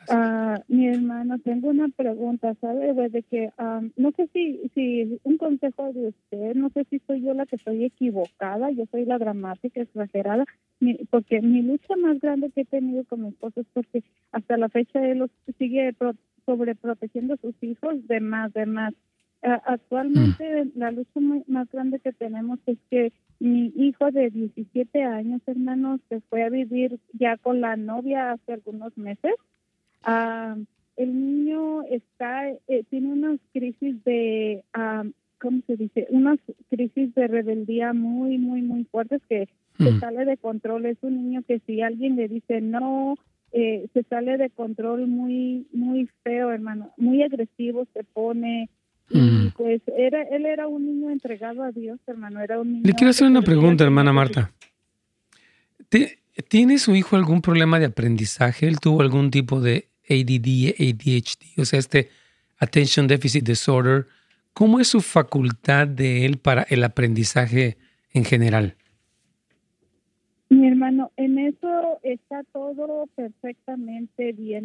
[0.08, 2.94] Ah, mi hermano, tengo una pregunta, ¿sabe?
[2.94, 3.52] De que
[3.96, 7.56] no sé si, si un consejo de usted, no sé si soy yo la que
[7.56, 10.46] estoy equivocada, yo soy la dramática, exagerada,
[11.10, 14.68] porque mi lucha más grande que he tenido con mi esposo es porque hasta la
[14.68, 15.92] fecha él sigue
[16.44, 18.94] sobreprotegiendo a sus hijos de más, de más.
[19.42, 20.72] actualmente mm.
[20.76, 26.20] la lucha más grande que tenemos es que mi hijo de 17 años, hermano, se
[26.22, 29.34] fue a vivir ya con la novia hace algunos meses
[30.02, 30.56] Ah,
[30.96, 35.04] el niño está eh, tiene unas crisis de, ah,
[35.38, 36.06] ¿cómo se dice?
[36.10, 39.48] Unas crisis de rebeldía muy, muy, muy fuertes que
[39.78, 40.00] se mm.
[40.00, 40.86] sale de control.
[40.86, 43.16] Es un niño que si alguien le dice no,
[43.52, 46.92] eh, se sale de control muy, muy feo, hermano.
[46.96, 48.68] Muy agresivo se pone.
[49.08, 49.52] Y mm.
[49.56, 52.40] pues era, él era un niño entregado a Dios, hermano.
[52.40, 54.52] Era un niño Le quiero hacer una pregunta, hermana Marta.
[56.48, 58.68] ¿Tiene su hijo algún problema de aprendizaje?
[58.68, 62.10] ¿Él tuvo algún tipo de ADD, ADHD, o sea, este
[62.58, 64.06] Attention Deficit Disorder,
[64.52, 67.78] ¿cómo es su facultad de él para el aprendizaje
[68.12, 68.76] en general?
[70.50, 74.64] Mi hermano, en eso está todo perfectamente bien.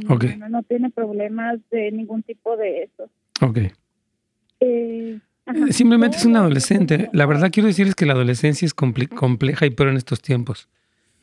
[0.49, 3.09] no tiene problemas de ningún tipo de eso.
[3.41, 3.59] Ok.
[4.59, 5.19] Eh,
[5.69, 7.09] Simplemente es un adolescente.
[7.13, 10.69] La verdad quiero decirles que la adolescencia es compleja y pero en estos tiempos.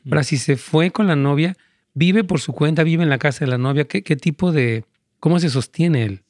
[0.06, 1.54] Ahora, si se fue con la novia,
[1.94, 3.84] vive por su cuenta, vive en la casa de la novia.
[3.84, 4.84] ¿Qué, qué tipo de,
[5.20, 6.20] cómo se sostiene él?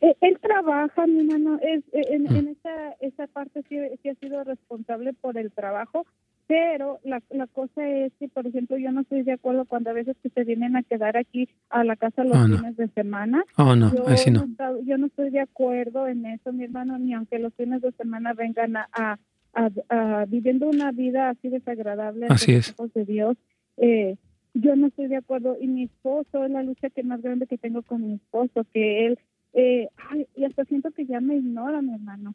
[0.00, 2.48] Eh, él, trabaja, mi hermano, es, eh, en, en mm.
[2.48, 6.06] esa, esa parte sí, ha sido responsable por el trabajo,
[6.52, 9.94] pero la, la cosa es que, por ejemplo, yo no estoy de acuerdo cuando a
[9.94, 13.42] veces que se vienen a quedar aquí a la casa los oh, fines de semana.
[13.56, 14.82] Oh, no, yo, no.
[14.82, 18.34] yo no estoy de acuerdo en eso, mi hermano, ni aunque los fines de semana
[18.34, 19.18] vengan a,
[19.54, 22.74] a, viviendo una vida así desagradable así es.
[22.92, 23.38] de Dios.
[23.78, 24.16] Eh,
[24.52, 27.56] yo no estoy de acuerdo y mi esposo es la lucha que más grande que
[27.56, 29.18] tengo con mi esposo que él
[29.54, 32.34] eh, ay, y hasta siento que ya me ignora mi hermano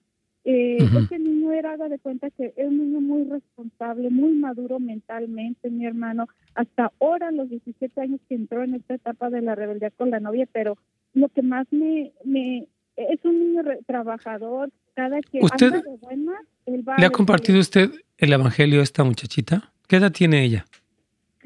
[0.50, 4.80] eh, ese niño era haga de cuenta que es un niño muy responsable muy maduro
[4.80, 9.56] mentalmente mi hermano hasta ahora los 17 años que entró en esta etapa de la
[9.56, 10.78] rebeldía con la novia pero
[11.14, 16.34] lo que más me me es un niño trabajador cada que ¿Usted de buena,
[16.66, 20.66] él va le ha compartido usted el evangelio a esta muchachita qué edad tiene ella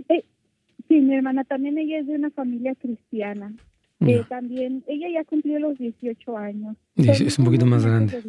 [0.09, 0.23] eh,
[0.91, 3.53] Sí, mi hermana también ella es de una familia cristiana.
[4.01, 6.75] Eh, también ella ya cumplió los 18 años.
[6.95, 8.21] es un poquito más grande.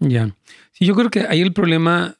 [0.00, 0.34] Ya.
[0.72, 2.16] Sí, yo creo que ahí el problema,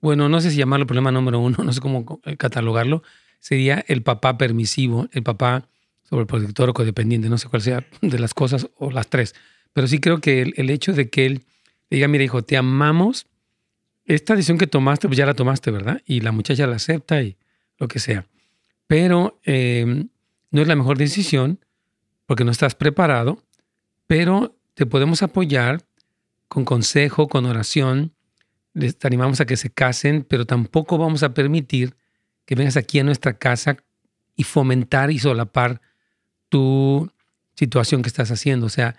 [0.00, 3.02] bueno, no sé si llamarlo problema número uno, no sé cómo catalogarlo,
[3.38, 5.68] sería el papá permisivo, el papá
[6.02, 9.34] sobreprotector o codependiente, no sé cuál sea de las cosas o las tres.
[9.72, 11.42] Pero sí creo que el, hecho de que él
[11.90, 13.26] diga, mira hijo, te amamos,
[14.06, 16.00] esta decisión que tomaste, pues ya la tomaste, ¿verdad?
[16.06, 17.36] Y la muchacha la acepta y
[17.78, 18.26] lo que sea
[18.86, 20.08] pero em,
[20.50, 21.58] no es la mejor decisión
[22.26, 23.42] porque no estás preparado,
[24.06, 25.82] pero te podemos apoyar
[26.48, 28.12] con consejo, con oración.
[28.74, 31.96] Les animamos a que se casen, pero tampoco vamos a permitir
[32.44, 33.78] que vengas aquí a nuestra casa
[34.36, 35.80] y fomentar y solapar
[36.48, 37.10] tu
[37.54, 38.66] situación que estás haciendo.
[38.66, 38.96] O sea,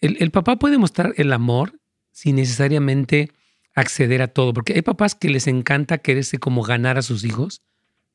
[0.00, 1.78] el, papá puede mostrar el amor
[2.10, 3.30] sin necesariamente
[3.74, 7.62] acceder a todo, porque hay papás que les encanta quererse como ganar a sus hijos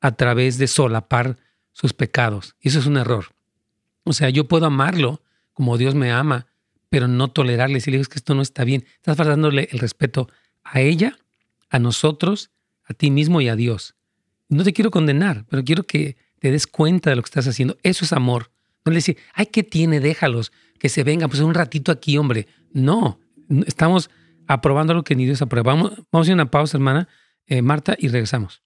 [0.01, 1.37] a través de solapar
[1.71, 2.55] sus pecados.
[2.59, 3.34] Y eso es un error.
[4.05, 5.21] O sea, yo puedo amarlo
[5.53, 6.47] como Dios me ama,
[6.89, 7.81] pero no tolerarle.
[7.81, 10.29] Si le digo que esto no está bien, estás faltándole el respeto
[10.63, 11.17] a ella,
[11.69, 12.51] a nosotros,
[12.85, 13.95] a ti mismo y a Dios.
[14.47, 17.77] No te quiero condenar, pero quiero que te des cuenta de lo que estás haciendo.
[17.83, 18.51] Eso es amor.
[18.85, 19.99] No le dices, ay, ¿qué tiene?
[19.99, 22.47] Déjalos, que se vengan, pues un ratito aquí, hombre.
[22.71, 23.19] No,
[23.65, 24.11] estamos
[24.45, 25.73] aprobando lo que ni Dios aprueba.
[25.73, 25.93] Vamos,
[26.29, 27.07] a a una pausa, hermana
[27.47, 28.61] eh, Marta, y regresamos.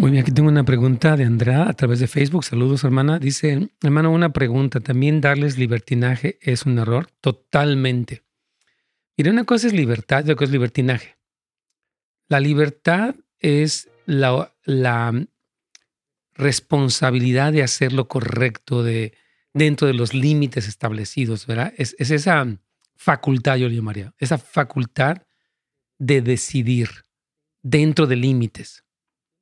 [0.00, 2.42] Muy bien, aquí tengo una pregunta de Andrea a través de Facebook.
[2.42, 3.18] Saludos, hermana.
[3.18, 4.80] Dice, hermano, una pregunta.
[4.80, 7.10] ¿También darles libertinaje es un error?
[7.20, 8.24] Totalmente.
[9.18, 11.18] Mire, una cosa es libertad y otra cosa es libertinaje.
[12.28, 14.54] La libertad es la,
[16.32, 19.12] responsabilidad de hacer lo correcto de,
[19.52, 21.74] dentro de los límites establecidos, ¿verdad?
[21.76, 22.46] Es, es esa
[22.96, 25.18] facultad, yo le llamaría, esa facultad
[25.98, 26.88] de decidir
[27.60, 28.82] dentro de límites.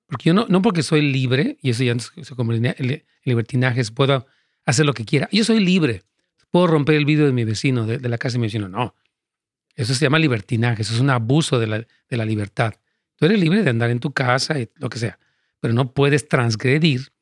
[0.09, 4.27] Porque yo no, no porque soy libre, y eso ya se convierte el libertinaje, puedo
[4.65, 5.29] hacer lo que quiera.
[5.31, 6.03] Yo soy libre.
[6.51, 8.69] Puedo romper el vidrio de mi vecino, de, la casa de mi vecino.
[8.69, 8.95] No.
[9.75, 10.83] Eso se llama libertinaje.
[10.83, 12.75] Eso es un abuso de la, de la libertad.
[13.17, 15.19] Tú eres libre de andar en tu casa y lo que sea,
[15.61, 17.13] pero no puedes transgredir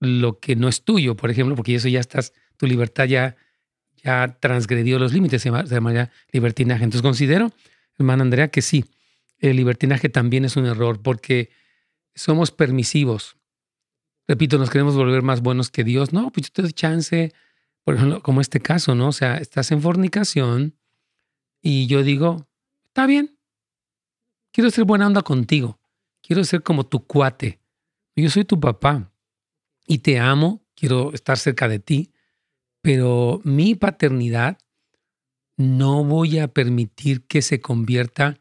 [0.00, 3.36] lo que no es tuyo, por ejemplo, porque eso ya estás, tu libertad ya,
[3.96, 5.64] ya transgredió los límites, se llama
[6.30, 6.84] libertinaje.
[6.84, 7.52] Entonces considero,
[7.98, 8.84] hermana Andrea, que sí,
[9.38, 11.50] el libertinaje también es un error porque
[12.18, 13.36] somos permisivos.
[14.26, 16.12] Repito, nos queremos volver más buenos que Dios.
[16.12, 17.32] No, pues yo te doy chance,
[17.84, 19.08] por ejemplo, como este caso, ¿no?
[19.08, 20.76] O sea, estás en fornicación
[21.62, 22.48] y yo digo,
[22.88, 23.38] está bien,
[24.52, 25.80] quiero ser buena onda contigo,
[26.20, 27.60] quiero ser como tu cuate.
[28.16, 29.12] Yo soy tu papá
[29.86, 32.12] y te amo, quiero estar cerca de ti,
[32.82, 34.58] pero mi paternidad
[35.56, 38.40] no voy a permitir que se convierta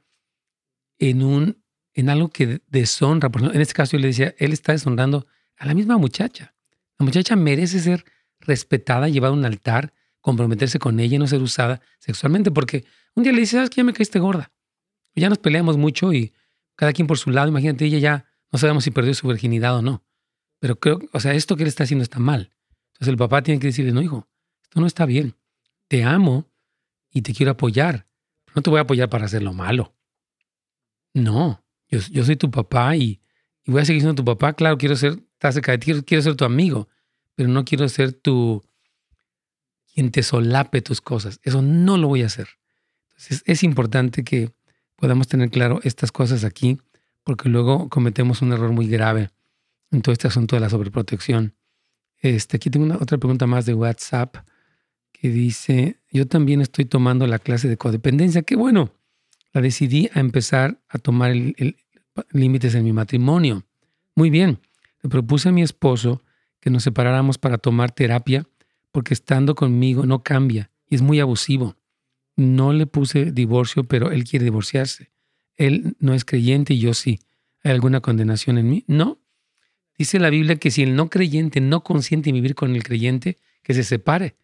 [0.99, 1.63] en un
[1.97, 3.29] en algo que deshonra.
[3.29, 5.25] Por en este caso yo le decía, él está deshonrando
[5.57, 6.53] a la misma muchacha.
[6.99, 8.05] La muchacha merece ser
[8.39, 13.33] respetada, llevada a un altar, comprometerse con ella no ser usada sexualmente, porque un día
[13.33, 14.51] le dice, ¿sabes que ya me caíste gorda?
[15.15, 16.33] Ya nos peleamos mucho y
[16.75, 19.81] cada quien por su lado, imagínate, ella ya no sabemos si perdió su virginidad o
[19.81, 20.03] no.
[20.59, 22.51] Pero creo, o sea, esto que él está haciendo está mal.
[22.93, 24.27] Entonces el papá tiene que decirle, no, hijo,
[24.61, 25.35] esto no está bien.
[25.87, 26.45] Te amo
[27.09, 28.05] y te quiero apoyar.
[28.53, 29.95] no te voy a apoyar para hacer lo malo.
[31.13, 33.21] No, yo, soy tu papá y,
[33.65, 34.53] voy a seguir siendo tu papá.
[34.53, 36.87] Claro, quiero ser, estar cerca de ti, quiero, ser tu amigo,
[37.35, 38.63] pero no quiero ser tu
[39.93, 41.39] quien te solape tus cosas.
[41.43, 42.47] Eso no lo voy a hacer.
[43.09, 44.51] Entonces es importante que
[44.95, 46.79] podamos tener claro estas cosas aquí,
[47.23, 49.29] porque luego cometemos un error muy grave
[49.91, 51.55] en todo este asunto de la sobreprotección.
[52.19, 54.37] Este, aquí tengo una, otra pregunta más de WhatsApp
[55.11, 58.43] que dice, yo también estoy tomando la clase de codependencia.
[58.43, 58.91] Qué bueno
[59.61, 61.33] decidí a empezar a tomar
[62.31, 63.65] límites en mi matrimonio.
[64.15, 64.59] Muy bien,
[65.01, 66.21] le propuse a mi esposo
[66.59, 68.45] que nos separáramos para tomar terapia
[68.91, 71.75] porque estando conmigo no cambia y es muy abusivo.
[72.35, 75.11] No le puse divorcio, pero él quiere divorciarse.
[75.55, 77.19] Él no es creyente y yo sí.
[77.63, 78.83] ¿Hay alguna condenación en mí?
[78.87, 79.19] No.
[79.97, 83.73] Dice la Biblia que si el no creyente no consiente vivir con el creyente, que
[83.73, 84.35] se separe.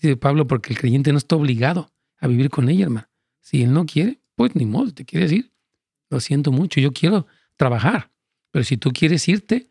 [0.00, 3.08] Dice Pablo, porque el creyente no está obligado a vivir con ella, hermano.
[3.40, 5.50] Si él no quiere, pues ni modo, te quieres ir.
[6.10, 7.26] Lo siento mucho, yo quiero
[7.56, 8.10] trabajar.
[8.50, 9.70] Pero si tú quieres irte,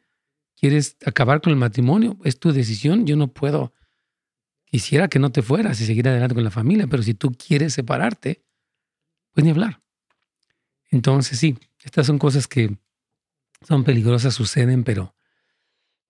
[0.60, 3.06] quieres acabar con el matrimonio, es tu decisión.
[3.06, 3.72] Yo no puedo.
[4.66, 7.74] Quisiera que no te fueras y seguir adelante con la familia, pero si tú quieres
[7.74, 8.44] separarte,
[9.32, 9.84] pues ni hablar.
[10.90, 12.76] Entonces sí, estas son cosas que
[13.62, 15.14] son peligrosas, suceden, pero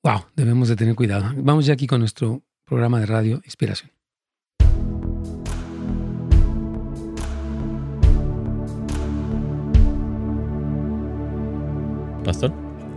[0.04, 1.34] wow, debemos de tener cuidado.
[1.36, 3.92] Vamos ya aquí con nuestro programa de radio Inspiración.
[12.24, 12.54] Pastor.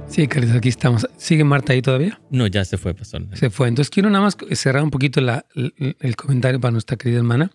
[0.08, 1.08] Sí, Carlos, aquí estamos.
[1.16, 2.20] ¿Sigue Marta ahí todavía?
[2.30, 3.26] No, ya se fue, Pastor.
[3.34, 3.66] Se fue.
[3.68, 7.50] Entonces quiero nada más cerrar un poquito el, comentario para nuestra querida hermana.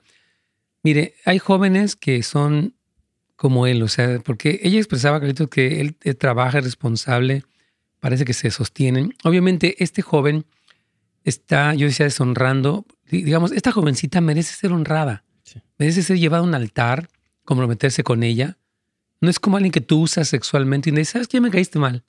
[0.84, 2.75] Mire, hay jóvenes que son
[3.38, 7.43] como él, o sea, porque ella expresaba, Carlitos, que él, trabaja, es responsable,
[7.99, 9.15] parece que se sostienen.
[9.23, 10.45] Obviamente, este joven
[11.23, 12.86] está, yo decía, deshonrando.
[13.10, 15.23] Digamos, esta jovencita merece ser honrada,
[15.77, 17.07] merece ser llevada a un altar,
[17.45, 18.57] comprometerse con ella,
[19.21, 21.39] no es como alguien que tú usas sexualmente y dices, ¿sabes qué?
[21.39, 22.03] Me caíste mal.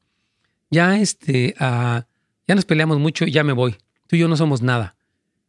[0.70, 2.00] Ya, este, uh,
[2.48, 3.76] ya nos peleamos mucho y ya me voy.
[4.06, 4.96] Tú y yo no somos nada.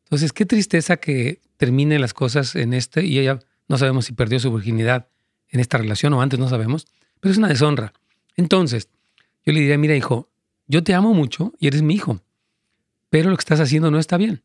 [0.04, 4.40] Entonces, qué tristeza que termine las cosas en este y ella no sabemos si perdió
[4.40, 5.08] su virginidad
[5.50, 6.88] en esta relación o antes no sabemos,
[7.20, 7.94] pero es una deshonra.
[8.36, 8.90] Entonces,
[9.46, 10.30] yo le diría, mira hijo,
[10.68, 12.22] yo te amo mucho y eres mi hijo,
[13.10, 14.42] pero lo que estás haciendo no está bien.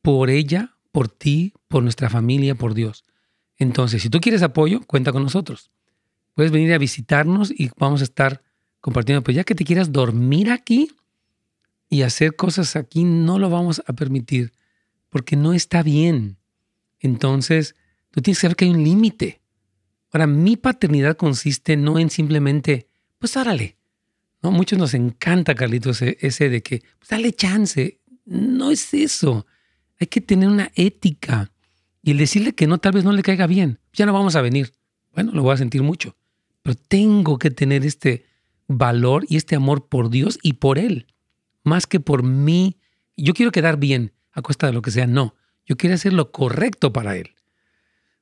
[0.00, 3.04] Por ella, por ti, por nuestra familia, por Dios.
[3.58, 5.70] Entonces, si tú quieres apoyo, cuenta con nosotros.
[6.38, 8.44] Puedes venir a visitarnos y vamos a estar
[8.80, 10.92] compartiendo, pero ya que te quieras dormir aquí
[11.90, 14.52] y hacer cosas aquí, no lo vamos a permitir
[15.08, 16.38] porque no está bien.
[17.00, 17.74] Entonces,
[18.12, 19.40] tú tienes que saber que hay un límite.
[20.12, 22.86] Ahora, mi paternidad consiste no en simplemente,
[23.18, 23.76] pues árale.
[24.40, 24.52] ¿no?
[24.52, 27.98] Muchos nos encanta, Carlitos, e-, ese de que, pues dale chance.
[28.24, 29.44] No es eso.
[29.98, 31.50] Hay que tener una ética.
[32.00, 33.80] Y el decirle que no, tal vez no le caiga bien.
[33.92, 34.72] Ya no vamos a venir.
[35.12, 36.14] Bueno, lo voy a sentir mucho.
[36.68, 38.26] Pero tengo que tener este
[38.66, 41.06] valor y este amor por Dios y por Él.
[41.64, 42.76] Más que por mí.
[43.16, 45.06] Yo quiero quedar bien a costa de lo que sea.
[45.06, 45.34] No.
[45.64, 47.30] Yo quiero hacer lo correcto para Él.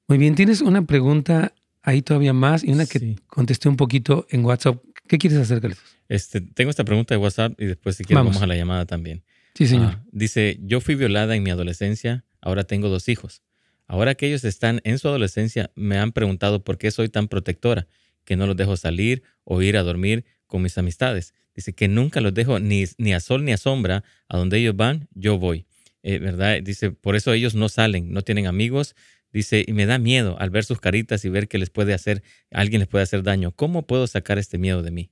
[0.07, 4.45] Muy bien, tienes una pregunta ahí todavía más y una que contesté un poquito en
[4.45, 4.81] WhatsApp.
[5.09, 5.83] ¿Qué quieres hacer, Carlitos?
[6.09, 9.25] Este, tengo esta pregunta de WhatsApp y después si quieres vamos, a la llamada también.
[9.55, 9.95] Sí, señor.
[9.97, 13.43] Ah, dice, yo fui violada en mi adolescencia, ahora tengo dos hijos.
[13.89, 17.89] Ahora que ellos están en su adolescencia, me han preguntado por qué soy tan protectora,
[18.27, 21.33] que no los dejo salir o ir a dormir con mis amistades.
[21.55, 24.05] Dice que nunca los dejo ni, ni a sol ni a sombra.
[24.29, 25.65] A donde ellos van, yo voy.
[26.03, 26.61] Eh, ¿Verdad?
[26.63, 28.95] Dice, por eso ellos no salen, no tienen amigos,
[29.37, 32.23] Dice, y me da miedo al ver sus caritas y ver que les puede hacer,
[32.51, 33.53] alguien les puede hacer daño.
[33.53, 35.11] ¿Cómo puedo sacar este miedo de mí?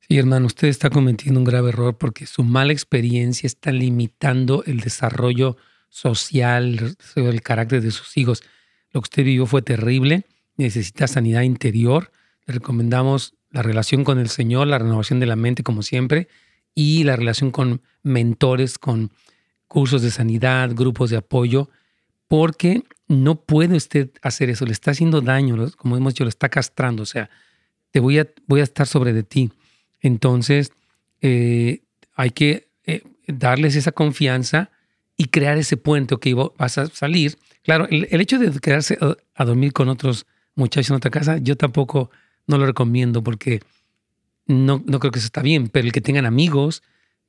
[0.00, 4.80] Sí, hermano, usted está cometiendo un grave error porque su mala experiencia está limitando el
[4.80, 5.58] desarrollo
[5.90, 8.42] social, el carácter de sus hijos.
[8.92, 10.24] Lo que usted vivió fue terrible,
[10.56, 12.12] necesita sanidad interior.
[12.46, 16.28] Le recomendamos la relación con el Señor, la renovación de la mente, como siempre,
[16.74, 19.10] y la relación con mentores, con
[19.68, 21.70] cursos de sanidad, grupos de apoyo,
[22.28, 26.48] porque no puede usted hacer eso, le está haciendo daño, como hemos dicho, lo está
[26.48, 27.30] castrando, o sea,
[27.90, 29.52] te voy a, voy a estar sobre de ti.
[30.00, 30.72] Entonces,
[31.20, 31.82] eh,
[32.14, 34.70] hay que eh, darles esa confianza
[35.16, 36.26] y crear ese puente, ok,
[36.56, 37.38] vas a salir.
[37.62, 38.98] Claro, el, hecho de quedarse
[39.34, 42.10] a, dormir con otros muchachos en otra casa, yo tampoco
[42.46, 43.60] no lo recomiendo porque
[44.46, 46.82] no, no creo que eso está bien, pero el que tengan amigos,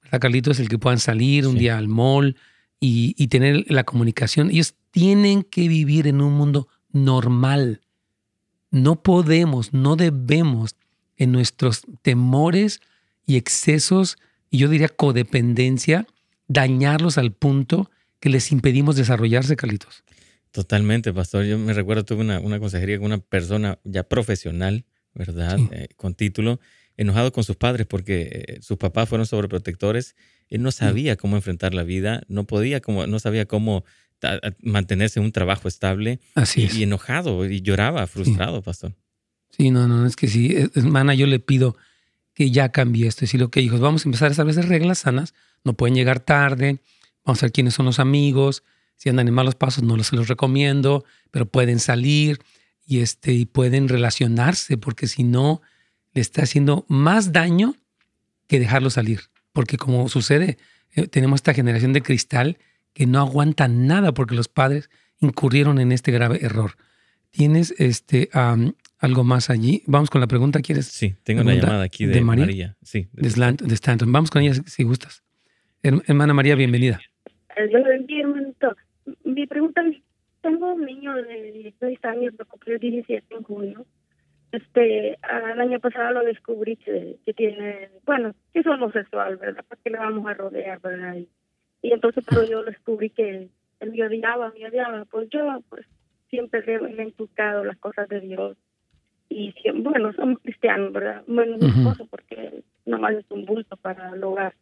[0.04, 0.60] ¿verdad, Carlitos?
[0.60, 2.36] El que puedan salir un día al mall
[2.80, 4.49] y, y tener la comunicación.
[4.49, 7.82] Ellos tienen que vivir en un mundo normal.
[8.71, 10.75] No podemos, no debemos
[11.17, 12.82] en nuestros temores
[13.25, 14.17] y excesos,
[14.49, 16.06] y yo diría codependencia,
[16.47, 20.04] dañarlos al punto que les impedimos desarrollarse, Carlitos.
[20.51, 21.43] Totalmente, pastor.
[21.45, 25.58] Yo me recuerdo, tuve una, consejería con una persona ya profesional, ¿verdad?
[25.71, 26.60] Eh, con título,
[26.97, 30.15] enojado con sus padres porque eh, sus papás fueron sobreprotectores.
[30.49, 33.84] Él no sabía cómo enfrentar la vida, no podía, como, no sabía cómo
[34.62, 36.19] mantenerse en un trabajo estable.
[36.36, 38.93] Así y, enojado y lloraba, frustrado, pastor.
[39.49, 41.75] Sí, no, no, es que sí, hermana, yo le pido
[42.34, 43.21] que ya cambie esto.
[43.21, 45.34] Decir, que hijos, vamos a empezar a establecer reglas sanas.
[45.63, 46.82] No pueden llegar tarde.
[47.23, 48.63] Vamos a ver quiénes son los amigos.
[48.97, 52.39] Si andan en malos pasos, no los, los recomiendo, pero pueden salir
[52.85, 55.61] y, este, y pueden relacionarse, porque si no,
[56.13, 57.75] le está haciendo más daño
[58.47, 59.21] que dejarlo salir.
[59.53, 60.57] Porque como sucede,
[60.95, 62.57] eh, tenemos esta generación de cristal
[62.93, 66.71] que no aguantan nada porque los padres incurrieron en este grave error.
[67.31, 68.29] ¿Tienes este,
[68.99, 69.83] algo más allí?
[69.87, 70.87] Vamos con la pregunta, ¿quieres?
[70.87, 72.77] Sí, tengo una llamada aquí de, María.
[72.81, 74.11] Sí, de, Stanton.
[74.11, 75.23] Vamos con ella si gustas.
[75.83, 77.01] Hermana María, bienvenida.
[79.25, 79.97] Mi pregunta es,
[80.45, 83.86] tengo un niño de 16 años que cumplió 17 en junio.
[84.51, 89.65] Este, el año pasado lo descubrí que, que tiene, bueno, que es homosexual, ¿verdad?
[89.67, 91.15] ¿Para qué le vamos a rodear, verdad?
[91.81, 95.05] Y entonces, pero yo descubrí que él me odiaba, me odiaba.
[95.05, 95.88] Pues yo, pues,
[96.29, 98.55] siempre le, he inculcado las cosas de Dios.
[99.27, 101.23] Y siempre, bueno, somos cristianos, ¿verdad?
[101.25, 104.53] Bueno, mi esposo, porque nomás es un bulto para el hogar.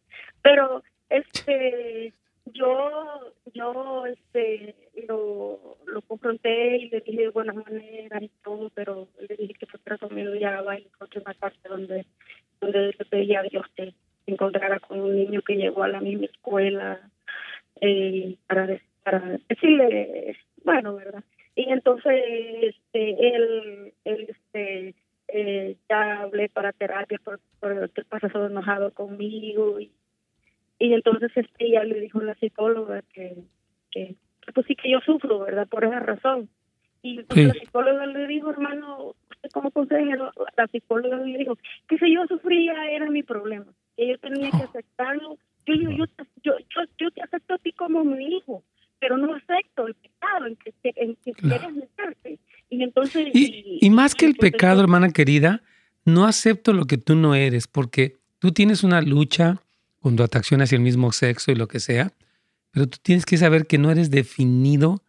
[0.42, 2.14] Pero, este,
[2.46, 4.04] yo, yo, lo,
[6.50, 10.28] y le dije de buenas maneras y todo, pero le dije que por acaso me
[10.28, 12.04] odiaba y encontré una parte donde,
[12.60, 13.94] donde le pedía a Dios que
[14.26, 17.00] encontrara con un niño que llegó a la misma escuela,
[17.80, 21.24] eh, para, para decirle, bueno, ¿verdad?
[21.54, 22.22] Y entonces
[22.62, 24.94] este, él, él este,
[25.28, 29.92] eh, ya hablé para terapia por, por que pasa todo enojado conmigo y,
[30.78, 33.02] y entonces este ya le dijo la psicóloga
[35.34, 35.68] sí yo ¿verdad?
[35.68, 36.48] Por esa razón.
[37.02, 41.58] Y entonces la psicóloga le dijo, hermano, usted como consejero, la psicóloga le dijo
[41.88, 43.66] que si yo sufría era mi problema,
[43.96, 46.04] que yo tenía que aceptarlo yo, yo,
[46.42, 48.62] yo, yo, yo, te acepto a ti como mi hijo,
[49.00, 52.38] pero no acepto el pecado en que, en que quieres meterte.
[52.70, 53.28] Y entonces...
[53.32, 55.62] Y, más que el pecado, hermana querida,
[56.04, 59.60] no acepto lo que tú no eres, porque tú tienes una lucha
[60.00, 62.12] con tu atracción hacia el mismo sexo y lo que sea,
[62.70, 65.02] pero tú tienes que saber que no eres definido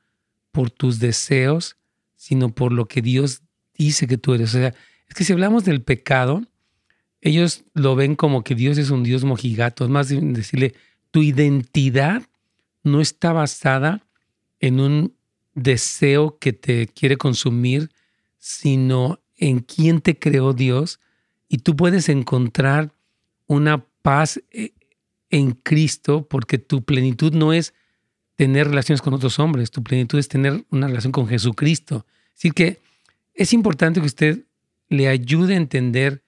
[0.55, 1.75] por tus deseos,
[2.15, 3.41] sino por lo que Dios
[3.77, 4.55] dice que tú eres.
[4.55, 4.73] O sea,
[5.05, 6.43] es que si hablamos del pecado,
[7.19, 9.83] ellos lo ven como que Dios es un Dios mojigato.
[9.83, 10.73] Es más decirle,
[11.11, 12.23] tu identidad
[12.83, 14.07] no está basada
[14.61, 15.13] en un
[15.55, 17.91] deseo que te quiere consumir,
[18.39, 21.01] sino en quién te creó Dios.
[21.49, 22.93] Y tú puedes encontrar
[23.45, 24.71] una paz eh,
[25.29, 27.73] en Cristo porque tu plenitud no es
[28.35, 32.05] tener relaciones con otros hombres, tu plenitud es tener una relación con Jesucristo.
[32.35, 32.79] Así que
[33.33, 34.39] es importante que usted
[34.89, 36.21] le ayude a entender,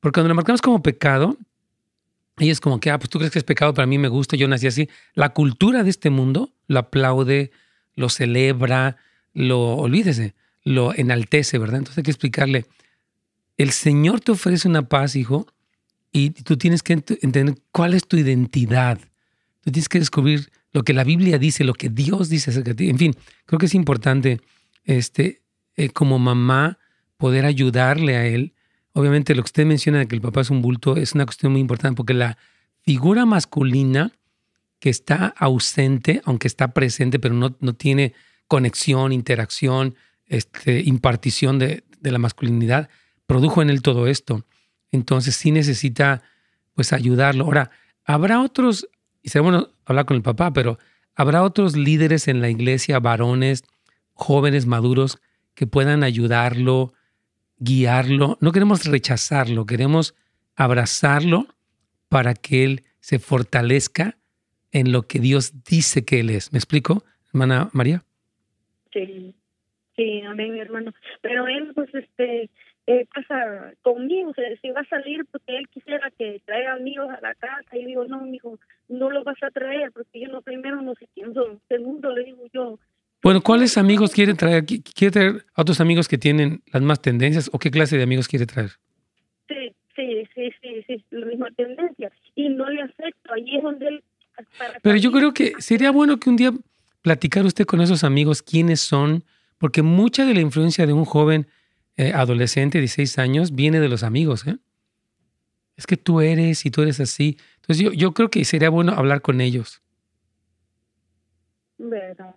[0.00, 1.36] porque cuando lo marcamos como pecado,
[2.38, 4.36] ella es como que, ah, pues tú crees que es pecado, para mí me gusta,
[4.36, 4.88] yo nací así.
[5.14, 7.50] La cultura de este mundo lo aplaude,
[7.96, 8.96] lo celebra,
[9.34, 11.78] lo, olvídese, lo enaltece, ¿verdad?
[11.78, 12.66] Entonces hay que explicarle,
[13.56, 15.46] el Señor te ofrece una paz, hijo,
[16.12, 18.98] y tú tienes que entender cuál es tu identidad.
[19.62, 22.74] Tú tienes que descubrir lo que la Biblia dice, lo que Dios dice acerca de
[22.74, 22.90] ti.
[22.90, 23.14] En fin,
[23.46, 24.40] creo que es importante
[24.84, 25.42] este,
[25.76, 26.78] eh, como mamá
[27.16, 28.54] poder ayudarle a él.
[28.92, 31.52] Obviamente lo que usted menciona de que el papá es un bulto es una cuestión
[31.52, 32.38] muy importante porque la
[32.82, 34.12] figura masculina
[34.80, 38.14] que está ausente, aunque está presente, pero no, no tiene
[38.46, 39.94] conexión, interacción,
[40.26, 42.88] este, impartición de, de la masculinidad,
[43.26, 44.46] produjo en él todo esto.
[44.90, 46.22] Entonces sí necesita
[46.74, 47.44] pues ayudarlo.
[47.44, 47.70] Ahora,
[48.04, 48.88] habrá otros,
[49.34, 50.78] y bueno hablar con el papá, pero
[51.14, 53.64] habrá otros líderes en la iglesia, varones,
[54.12, 55.20] jóvenes, maduros,
[55.54, 56.92] que puedan ayudarlo,
[57.58, 58.38] guiarlo.
[58.40, 60.14] No queremos rechazarlo, queremos
[60.54, 61.46] abrazarlo
[62.08, 64.18] para que él se fortalezca
[64.72, 66.52] en lo que Dios dice que él es.
[66.52, 68.04] ¿Me explico, hermana María?
[68.92, 69.34] Sí,
[69.96, 70.92] sí, amén, hermano.
[71.22, 72.50] Pero él, pues, este,
[72.88, 74.32] eh, pasa conmigo,
[74.62, 78.06] si va a salir porque él quisiera que traiga amigos a la casa, y digo,
[78.06, 78.58] no, amigo,
[78.88, 82.24] no lo vas a traer porque yo no, primero no sé quién son, segundo le
[82.24, 82.78] digo yo.
[83.22, 84.64] Bueno, ¿cuáles amigos quiere traer?
[84.64, 88.26] ¿Quiere traer a otros amigos que tienen las más tendencias o qué clase de amigos
[88.26, 88.70] quiere traer?
[89.48, 92.10] Sí, sí, sí, sí, sí, la misma tendencia.
[92.36, 94.04] Y no le acepto, ahí es donde él...
[94.80, 96.52] Pero yo creo que sería bueno que un día
[97.02, 99.24] platicar usted con esos amigos quiénes son,
[99.58, 101.48] porque mucha de la influencia de un joven
[101.98, 104.46] eh, adolescente, 16 años, viene de los amigos.
[104.46, 104.56] ¿eh?
[105.76, 107.36] Es que tú eres y tú eres así.
[107.56, 109.82] Entonces yo, yo creo que sería bueno hablar con ellos.
[111.76, 112.36] ¿Verdad?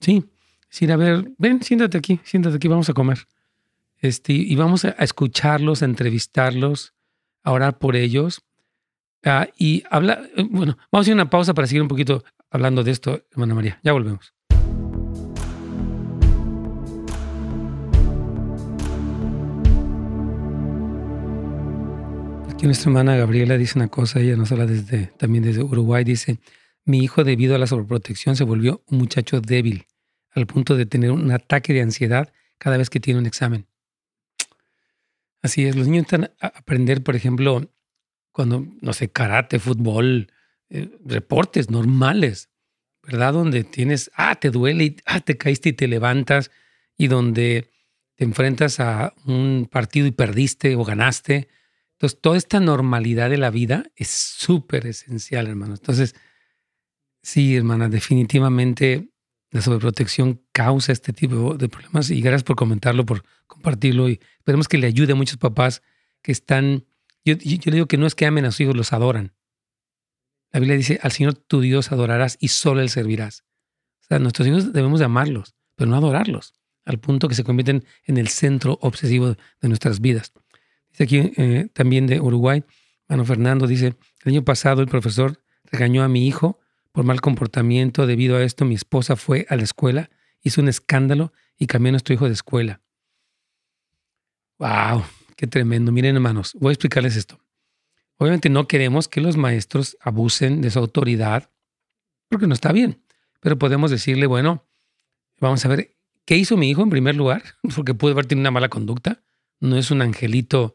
[0.00, 0.24] Sí,
[0.70, 3.18] decir, a ver, ven, siéntate aquí, siéntate aquí, vamos a comer.
[3.98, 6.94] Este, y vamos a, escucharlos, a entrevistarlos,
[7.42, 8.42] a orar por ellos.
[9.22, 12.82] Ah, y hablar, eh, bueno, vamos a hacer una pausa para seguir un poquito hablando
[12.82, 13.80] de esto, hermana María.
[13.82, 14.32] Ya volvemos.
[22.66, 26.38] Nuestra hermana Gabriela dice una cosa, ella nos habla desde, también desde Uruguay, dice,
[26.84, 29.86] mi hijo debido a la sobreprotección se volvió un muchacho débil,
[30.30, 33.66] al punto de tener un ataque de ansiedad cada vez que tiene un examen.
[35.42, 37.70] Así es, los niños están a aprender, por ejemplo,
[38.32, 40.32] cuando, no sé, karate, fútbol,
[40.70, 42.48] eh, reportes normales,
[43.02, 43.34] ¿verdad?
[43.34, 46.50] Donde tienes, ah, te duele, y, ah, te caíste y te levantas,
[46.96, 47.70] y donde
[48.16, 51.48] te enfrentas a un partido y perdiste o ganaste,
[51.94, 55.74] entonces, toda esta normalidad de la vida es súper esencial, hermano.
[55.74, 56.14] Entonces,
[57.22, 59.10] sí, hermana, definitivamente
[59.50, 64.66] la sobreprotección causa este tipo de problemas y gracias por comentarlo, por compartirlo y esperemos
[64.66, 65.82] que le ayude a muchos papás
[66.22, 66.84] que están,
[67.24, 69.32] yo, le digo que no es que amen a sus hijos, los adoran.
[70.50, 73.44] La Biblia dice, al Señor tu Dios adorarás y solo Él servirás.
[74.02, 77.84] O sea, nuestros hijos debemos de amarlos, pero no adorarlos, al punto que se convierten
[78.04, 80.32] en el centro obsesivo de nuestras vidas.
[80.96, 82.62] Dice aquí eh, también de Uruguay,
[83.08, 86.60] Mano Fernando dice, el año pasado el profesor regañó a mi hijo
[86.92, 88.06] por mal comportamiento.
[88.06, 90.08] Debido a esto, mi esposa fue a la escuela,
[90.42, 92.80] hizo un escándalo y cambió a nuestro hijo de escuela.
[94.58, 95.04] ¡Wow!
[95.36, 95.90] ¡Qué tremendo!
[95.90, 97.40] Miren, hermanos, voy a explicarles esto.
[98.16, 101.50] Obviamente no queremos que los maestros abusen de su autoridad,
[102.28, 103.02] porque no está bien.
[103.40, 104.64] Pero podemos decirle, bueno,
[105.40, 107.42] vamos a ver, ¿qué hizo mi hijo en primer lugar?
[107.74, 109.22] Porque puede haber tenido una mala conducta.
[109.60, 110.74] No es un angelito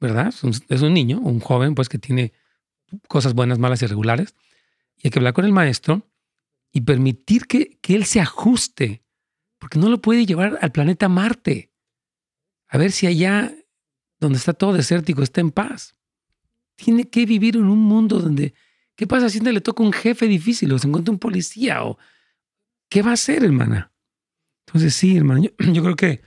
[0.00, 0.28] ¿verdad?
[0.68, 2.32] Es un, niño, un joven, pues que tiene
[3.08, 4.34] cosas buenas, malas y regulares.
[4.96, 6.08] Y hay que hablar con el maestro
[6.72, 9.02] y permitir que, que él se ajuste,
[9.58, 11.72] porque no lo puede llevar al planeta Marte.
[12.68, 13.54] A ver si allá,
[14.20, 15.94] donde está todo desértico, está en paz.
[16.76, 18.54] Tiene que vivir en un mundo donde,
[18.94, 21.98] ¿qué pasa si le toca un jefe difícil o se encuentra un policía o
[22.88, 23.92] ¿qué va a hacer, hermana?
[24.66, 25.42] Entonces, sí, hermano,
[25.72, 26.22] yo, creo que,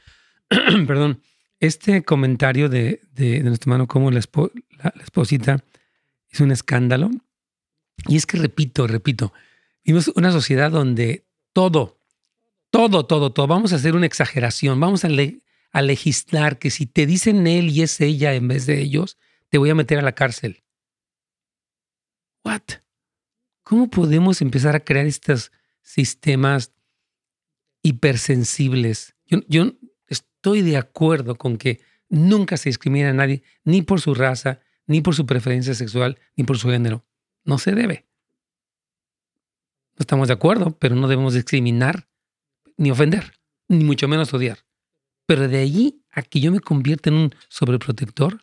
[0.87, 1.21] perdón,
[1.59, 3.01] este comentario de,
[3.43, 4.21] nuestro hermano como la,
[4.77, 5.63] la, esposita
[6.29, 7.11] es un escándalo.
[8.07, 9.33] Y es que, repito, repito,
[9.83, 11.99] vivimos una sociedad donde todo,
[12.69, 15.09] todo, todo, todo, vamos a hacer una exageración, vamos a,
[15.71, 19.17] a legislar que si te dicen él y es ella en vez de ellos,
[19.49, 20.63] te voy a meter a la cárcel.
[22.45, 22.61] ¿What?
[23.63, 25.51] ¿Cómo podemos empezar a crear estos
[25.81, 26.71] sistemas
[27.83, 29.15] hipersensibles?
[29.25, 29.73] Yo, yo
[30.39, 35.01] estoy de acuerdo con que nunca se discrimina a nadie, ni por su raza, ni
[35.01, 37.05] por su preferencia sexual, ni por su género.
[37.43, 38.07] No se debe.
[39.97, 42.07] No estamos de acuerdo, pero no debemos discriminar,
[42.77, 43.33] ni ofender,
[43.67, 44.59] ni mucho menos odiar.
[45.25, 48.41] Pero de allí a que yo me convierta en un sobreprotector,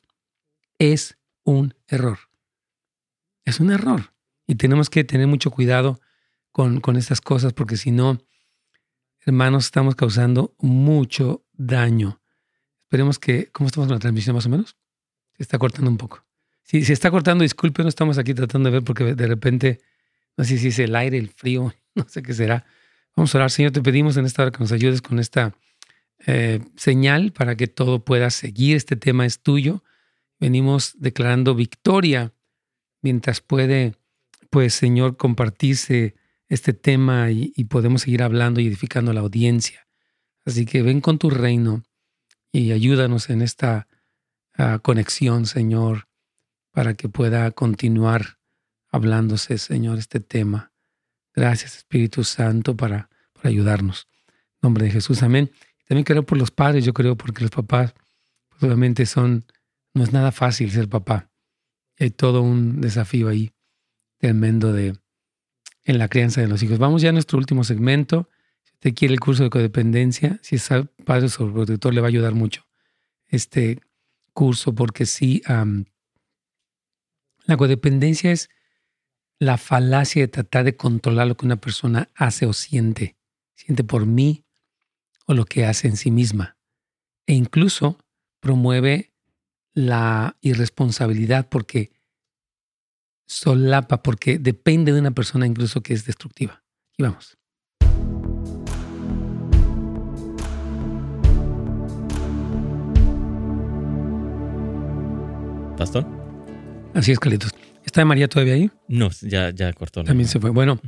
[0.78, 2.18] es un error.
[3.46, 4.12] Es un error.
[4.46, 5.98] Y tenemos que tener mucho cuidado
[6.52, 8.18] con, con estas cosas, porque si no,
[9.20, 12.20] hermanos, estamos causando mucho daño.
[12.84, 14.76] Esperemos que, ¿cómo estamos con la transmisión más o menos?
[15.36, 16.24] Se está cortando un poco.
[16.62, 19.80] Si se está cortando, disculpe, no estamos aquí tratando de ver porque de repente,
[20.36, 22.64] no sé si es el aire, el frío, no sé qué será.
[23.14, 25.54] Vamos a orar, Señor, te pedimos en esta hora que nos ayudes con esta
[26.26, 28.76] eh, señal para que todo pueda seguir.
[28.76, 29.82] Este tema es tuyo.
[30.38, 32.32] Venimos declarando victoria
[33.00, 33.94] mientras puede,
[34.50, 36.14] pues, Señor, compartirse
[36.48, 39.85] este tema y, podemos seguir hablando y edificando a la audiencia.
[40.46, 41.82] Así que ven con tu reino
[42.52, 43.88] y ayúdanos en esta
[44.54, 46.08] ah, conexión, Señor,
[46.70, 48.38] para que pueda continuar
[48.90, 50.72] hablándose, Señor, este tema.
[51.34, 54.08] Gracias, Espíritu Santo, para, para ayudarnos.
[54.28, 55.50] En nombre de Jesús, amén.
[55.86, 57.94] También creo por los padres, yo creo, porque los papás,
[58.48, 59.44] pues, obviamente, son,
[59.94, 61.28] no es nada fácil ser papá.
[61.98, 63.52] Hay todo un desafío ahí
[64.18, 64.96] tremendo de,
[65.84, 66.78] en la crianza de los hijos.
[66.78, 68.28] Vamos ya a nuestro último segmento.
[68.86, 70.68] Usted quiere el curso de codependencia, si es
[71.04, 72.64] padre sobreprotector, le va a ayudar mucho
[73.26, 73.80] este
[74.32, 75.42] curso porque sí,
[77.46, 78.48] la codependencia es
[79.40, 83.16] la falacia de tratar de controlar lo que una persona hace o siente.
[83.56, 84.44] Siente por mí
[85.26, 86.56] o lo que hace en sí misma.
[87.26, 87.98] E incluso
[88.38, 89.12] promueve
[89.74, 91.90] la irresponsabilidad porque
[93.26, 96.62] solapa, porque depende de una persona incluso que es destructiva.
[96.96, 97.36] Y vamos.
[105.76, 106.06] Pastor.
[106.94, 107.52] Así es, Carlitos.
[107.84, 108.70] ¿Está María todavía ahí?
[108.88, 110.04] No, ya, ya cortó.
[110.04, 110.50] También se fue.
[110.50, 110.80] Bueno,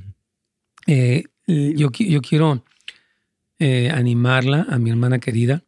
[0.87, 2.65] eh, yo, yo quiero
[3.59, 5.65] eh, animarla a mi hermana querida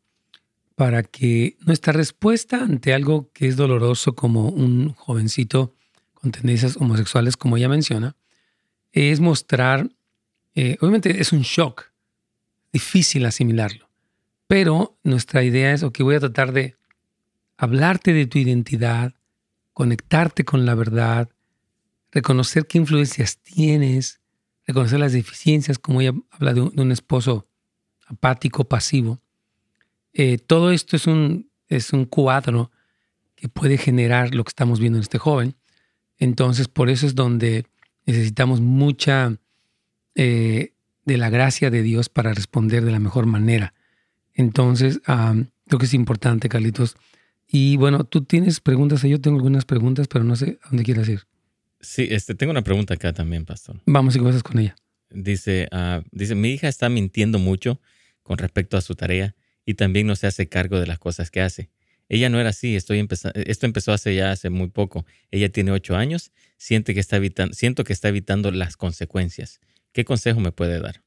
[0.75, 5.75] para que nuestra respuesta ante algo que es doloroso como un jovencito
[6.15, 8.17] con tendencias homosexuales, como ella menciona,
[8.93, 9.91] es mostrar,
[10.55, 11.85] eh, obviamente es un shock,
[12.73, 13.91] difícil asimilarlo,
[14.47, 16.77] pero nuestra idea es, ok, voy a tratar de
[17.61, 19.13] hablarte de tu identidad,
[19.75, 21.29] conectarte con la verdad,
[22.11, 24.23] reconocer qué influencias tienes,
[24.67, 27.47] reconocer las deficiencias, como ella habla de un, esposo
[28.07, 29.21] apático, pasivo.
[30.15, 32.71] Eh, todo esto es un, es un cuadro
[33.37, 35.55] que puede generar lo que estamos viendo en este joven.
[36.17, 37.67] Entonces, por eso es donde
[38.07, 39.37] necesitamos mucha
[40.15, 40.73] eh,
[41.05, 43.75] de la gracia de Dios para responder de la mejor manera.
[44.33, 46.97] Entonces, creo que es importante, Carlitos.
[47.53, 51.09] Y bueno, tú tienes preguntas, yo tengo algunas preguntas, pero no sé a dónde quieras
[51.09, 51.23] ir.
[51.81, 53.81] Sí, este, tengo una pregunta acá también, pastor.
[53.87, 54.77] Vamos y cosas con ella.
[55.11, 57.81] Dice, ah, dice, mi hija está mintiendo mucho
[58.23, 59.35] con respecto a su tarea
[59.65, 61.71] y también no se hace cargo de las cosas que hace.
[62.09, 65.07] Ella no era así, estoy esto empezó hace ya hace muy poco.
[65.31, 69.61] Ella tiene ocho años, siente que está evitando, siento que está evitando las consecuencias.
[69.93, 71.03] ¿Qué consejo me puede dar?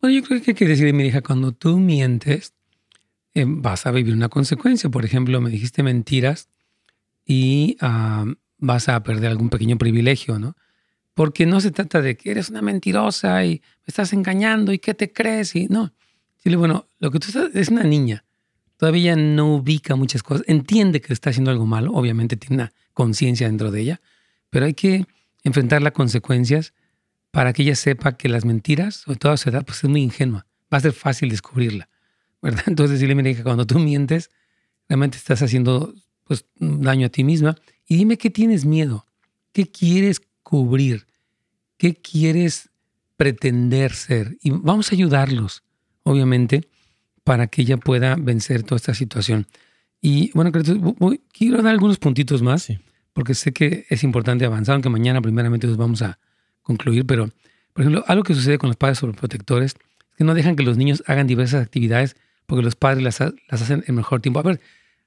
[0.00, 2.52] Bueno, yo creo que hay que decirle, mi hija, cuando tú mientes,
[3.34, 4.90] eh, vas a vivir una consecuencia.
[4.90, 6.48] Por ejemplo, me dijiste mentiras
[7.24, 8.26] y ah,
[8.58, 10.56] vas a perder algún pequeño privilegio, ¿no?
[11.14, 14.94] Porque no se trata de que eres una mentirosa y me estás engañando y qué
[14.94, 15.92] te crees y no.
[16.42, 18.24] Dile, bueno, lo que tú estás es una niña
[18.82, 23.46] todavía no ubica muchas cosas, entiende que está haciendo algo malo, obviamente tiene una conciencia
[23.46, 24.00] dentro de ella,
[24.50, 25.06] pero hay que
[25.44, 26.74] enfrentar las consecuencias
[27.30, 30.02] para que ella sepa que las mentiras, sobre todo a su edad, pues es muy
[30.02, 31.88] ingenua, va a ser fácil descubrirla,
[32.42, 32.64] ¿verdad?
[32.66, 34.30] Entonces dile, mira, que cuando tú mientes,
[34.88, 37.56] realmente estás haciendo pues, daño a ti misma.
[37.86, 39.06] Y dime qué tienes miedo,
[39.52, 41.06] qué quieres cubrir,
[41.78, 42.70] qué quieres
[43.16, 45.62] pretender ser y vamos a ayudarlos,
[46.02, 46.68] obviamente,
[47.24, 49.46] para que ella pueda vencer toda esta situación.
[50.00, 50.50] Y bueno,
[51.32, 52.68] quiero dar algunos puntitos más,
[53.12, 56.18] porque sé que es importante avanzar, aunque mañana primeramente nos vamos a
[56.62, 57.30] concluir, pero
[57.72, 60.76] Por ejemplo, algo que sucede con los padres sobreprotectores es que no dejan que los
[60.76, 62.16] niños hagan diversas actividades
[62.52, 64.38] porque los padres las, las hacen en mejor tiempo.
[64.38, 64.60] A ver,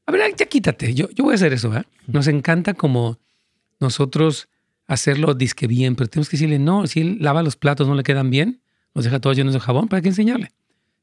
[0.07, 1.69] a ver, ya quítate, yo, yo voy a hacer eso.
[1.69, 1.85] ¿verdad?
[2.07, 3.19] Nos encanta como
[3.79, 4.49] nosotros
[4.87, 8.01] hacerlo disque bien, pero tenemos que decirle, no, si él lava los platos, no le
[8.01, 8.61] quedan bien,
[8.95, 10.53] los deja todos llenos de jabón, ¿para qué enseñarle?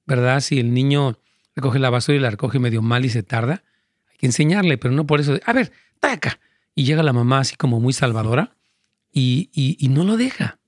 [0.04, 0.40] ¿Verdad?
[0.40, 1.16] Si el niño
[1.54, 3.62] recoge la basura y la recoge medio mal y se tarda,
[4.10, 5.70] hay que enseñarle, pero no por eso, de, a ver,
[6.00, 6.40] taca.
[6.74, 8.56] Y llega la mamá así como muy salvadora
[9.12, 10.58] y, y, no lo deja.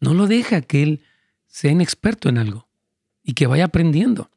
[0.00, 1.02] No lo deja que él
[1.46, 2.68] sea un experto en algo
[3.22, 4.30] y que vaya aprendiendo.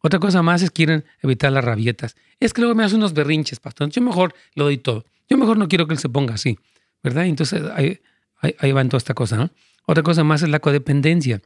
[0.00, 2.16] Otra cosa más es quieren evitar las rabietas.
[2.40, 3.90] Es que luego me hace unos berrinches, pastor.
[3.90, 5.04] Yo mejor lo doy todo.
[5.28, 6.58] Yo mejor no quiero que él se ponga así.
[7.02, 7.26] ¿verdad?
[7.26, 8.00] Entonces ahí,
[8.40, 9.50] ahí, va en toda esta cosa, ¿no?
[9.86, 11.40] Otra cosa más es la codependencia,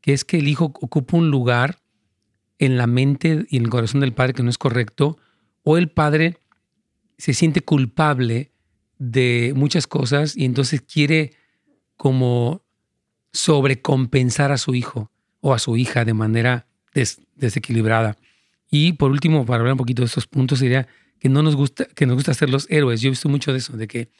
[0.00, 1.78] que es que el hijo ocupa un lugar
[2.58, 5.18] en la mente y en el corazón del padre que no es correcto,
[5.62, 6.38] o el padre
[7.18, 8.52] se siente culpable
[8.98, 11.34] de muchas cosas y entonces quiere
[11.96, 12.62] como
[13.32, 16.65] sobrecompensar a su hijo o a su hija de manera
[17.34, 18.16] desequilibrada.
[18.70, 20.88] Y por último, para hablar un poquito de estos puntos, diría
[21.18, 23.00] que no nos gusta, que nos gusta ser los héroes.
[23.00, 24.10] Yo he visto mucho de eso, de que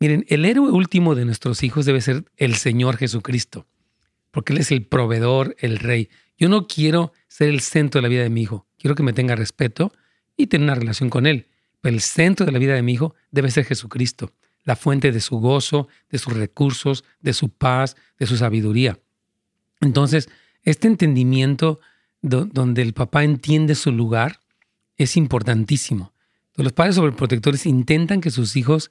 [0.00, 3.66] Miren, el héroe último de nuestros hijos debe ser el Señor Jesucristo,
[4.30, 6.08] porque Él es el proveedor, el rey.
[6.36, 9.12] Yo no quiero ser el centro de la vida de mi hijo, quiero que me
[9.12, 9.92] tenga respeto
[10.36, 11.48] y tener una relación con Él.
[11.80, 15.20] Pero el centro de la vida de mi hijo debe ser Jesucristo, la fuente de
[15.20, 19.00] su gozo, de sus recursos, de su paz, de su sabiduría.
[19.80, 20.28] Entonces,
[20.62, 21.80] este entendimiento
[22.22, 24.40] donde el papá entiende su lugar
[24.96, 26.12] es importantísimo.
[26.54, 28.90] Los padres sobreprotectores intentan que sus hijos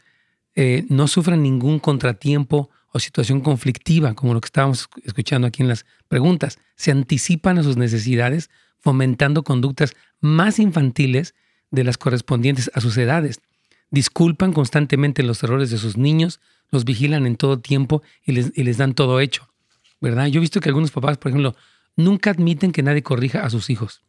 [0.55, 5.67] eh, no sufran ningún contratiempo o situación conflictiva, como lo que estábamos escuchando aquí en
[5.67, 6.59] las preguntas.
[6.75, 8.49] Se anticipan a sus necesidades,
[8.80, 11.36] fomentando conductas más infantiles
[11.69, 13.41] de las correspondientes a sus edades.
[13.91, 16.39] Disculpan constantemente los errores de sus niños,
[16.71, 19.47] los vigilan en todo tiempo y les, dan todo hecho.
[19.99, 20.28] ¿Verdad?
[20.28, 21.55] Yo he visto que algunos papás, por ejemplo,
[21.98, 24.04] nunca admiten que nadie corrija a sus hijos.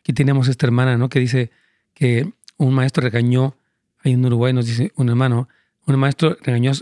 [0.00, 1.08] Aquí tenemos esta hermana, ¿no?
[1.08, 1.50] Que dice
[1.94, 3.56] que un maestro regañó
[4.02, 5.48] Ahí en Uruguay nos dice un hermano,
[5.86, 6.72] un maestro regañó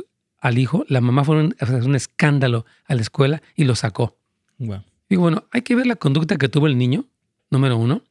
[0.41, 4.17] al hijo, la mamá fue a hacer un escándalo a la escuela y lo sacó.
[4.59, 7.07] Digo, bueno, hay que ver la conducta que tuvo el niño,
[7.51, 8.03] número uno.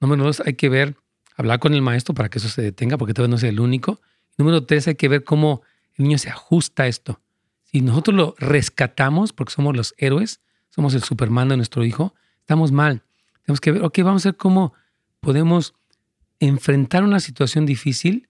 [0.00, 0.96] Número dos, hay que ver,
[1.36, 4.00] hablar con el maestro para que eso se detenga, porque todavía no es el único.
[4.38, 5.62] Número tres, hay que ver cómo
[5.94, 7.20] el niño se ajusta a esto.
[7.64, 10.40] Si nosotros lo rescatamos, porque somos los héroes,
[10.74, 13.02] somos el Superman de nuestro hijo, estamos mal.
[13.44, 14.72] Tenemos que ver, ok, vamos a ver cómo
[15.20, 15.74] podemos
[16.40, 18.28] enfrentar una situación difícil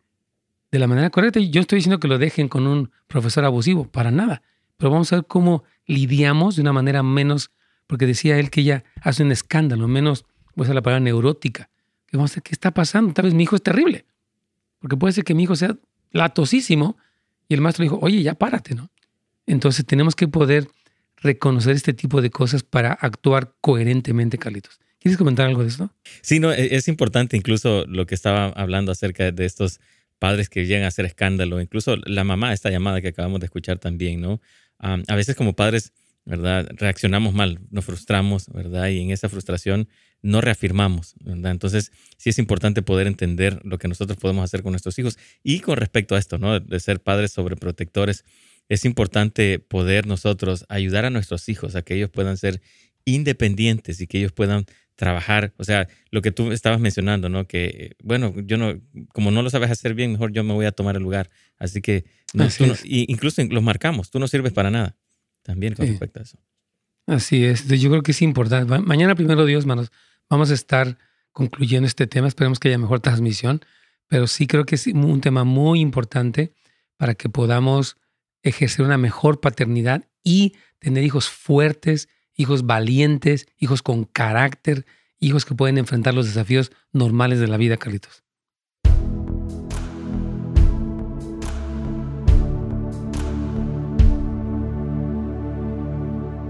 [0.71, 1.41] de la manera correcta.
[1.41, 4.43] Yo estoy diciendo que lo dejen con un profesor abusivo, para nada.
[4.77, 7.51] Pero vamos a ver cómo lidiamos de una manera menos,
[7.87, 11.71] porque decía él que ella hace un escándalo, menos, voy a usar la palabra neurótica.
[12.07, 13.15] Que vamos a ver qué está pasando.
[13.15, 14.05] Tal vez mi hijo es terrible.
[14.81, 15.79] Porque puede ser que mi hijo sea
[16.11, 16.99] latosísimo
[17.49, 18.91] y el maestro dijo, oye, ya párate, ¿no?
[19.47, 20.69] Entonces tenemos que poder
[21.25, 24.79] reconocer este tipo de cosas para actuar coherentemente, Carlitos.
[25.01, 25.91] ¿Quieres comentar algo de esto?
[26.23, 29.81] Sí, no, e-, es importante incluso lo que estaba hablando acerca de estos
[30.19, 33.79] padres que llegan a hacer escándalo, incluso la mamá, esta llamada que acabamos de escuchar
[33.79, 34.41] también, ¿no?
[34.79, 35.93] a veces como padres,
[36.27, 36.69] ¿verdad?
[36.77, 38.89] Reaccionamos mal, nos frustramos, ¿verdad?
[38.89, 39.89] Y en esa frustración
[40.21, 41.53] no reafirmamos, ¿verdad?
[41.53, 45.19] Entonces, sí es importante poder entender lo que nosotros podemos hacer con nuestros hijos.
[45.43, 46.61] Y con respecto a esto, ¿no?
[46.61, 48.25] De ser padres sobreprotectores,
[48.69, 52.61] es importante poder nosotros ayudar a nuestros hijos a que ellos puedan ser
[53.05, 54.65] independientes y que ellos puedan
[54.97, 57.47] trabajar, o sea, lo que tú estabas mencionando, ¿no?
[57.47, 58.81] Que, bueno, yo no,
[59.13, 61.31] como no lo sabes hacer bien, mejor yo me voy a tomar el lugar.
[61.59, 62.47] Así que, no,
[62.85, 64.97] incluso los marcamos, tú no sirves para nada,
[65.43, 66.39] también con respecto a eso.
[67.07, 68.79] Así es, yo creo que es importante.
[68.79, 69.91] Mañana, primero Dios, manos,
[70.31, 70.97] vamos a estar
[71.33, 73.61] concluyendo este tema, esperemos que haya mejor transmisión,
[74.07, 76.53] pero sí creo que es un tema muy importante
[76.97, 77.97] para que podamos
[78.45, 84.87] ejercer una mejor paternidad y tener hijos fuertes hijos valientes, hijos con carácter,
[85.19, 88.23] hijos que pueden enfrentar los desafíos normales de la vida, Carlitos.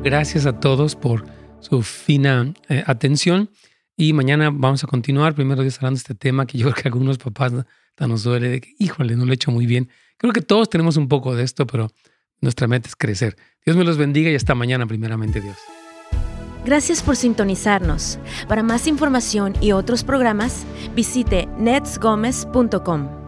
[0.03, 1.25] Gracias a todos por
[1.61, 3.51] su fina eh, atención
[3.97, 5.35] y mañana vamos a continuar.
[5.35, 7.53] Primero Dios hablando de este tema que yo creo que a algunos papás
[7.99, 9.89] nos duele de que, híjole, no lo he hecho muy bien.
[10.25, 11.91] Creo que todos tenemos un poco de esto, pero
[12.41, 13.37] nuestra meta es crecer.
[13.63, 15.59] Dios me los bendiga y hasta mañana, primeramente Dios.
[16.65, 18.19] Gracias por sintonizarnos.
[18.49, 20.65] Para más información y otros programas,
[20.95, 23.24] visite netsgomez.com.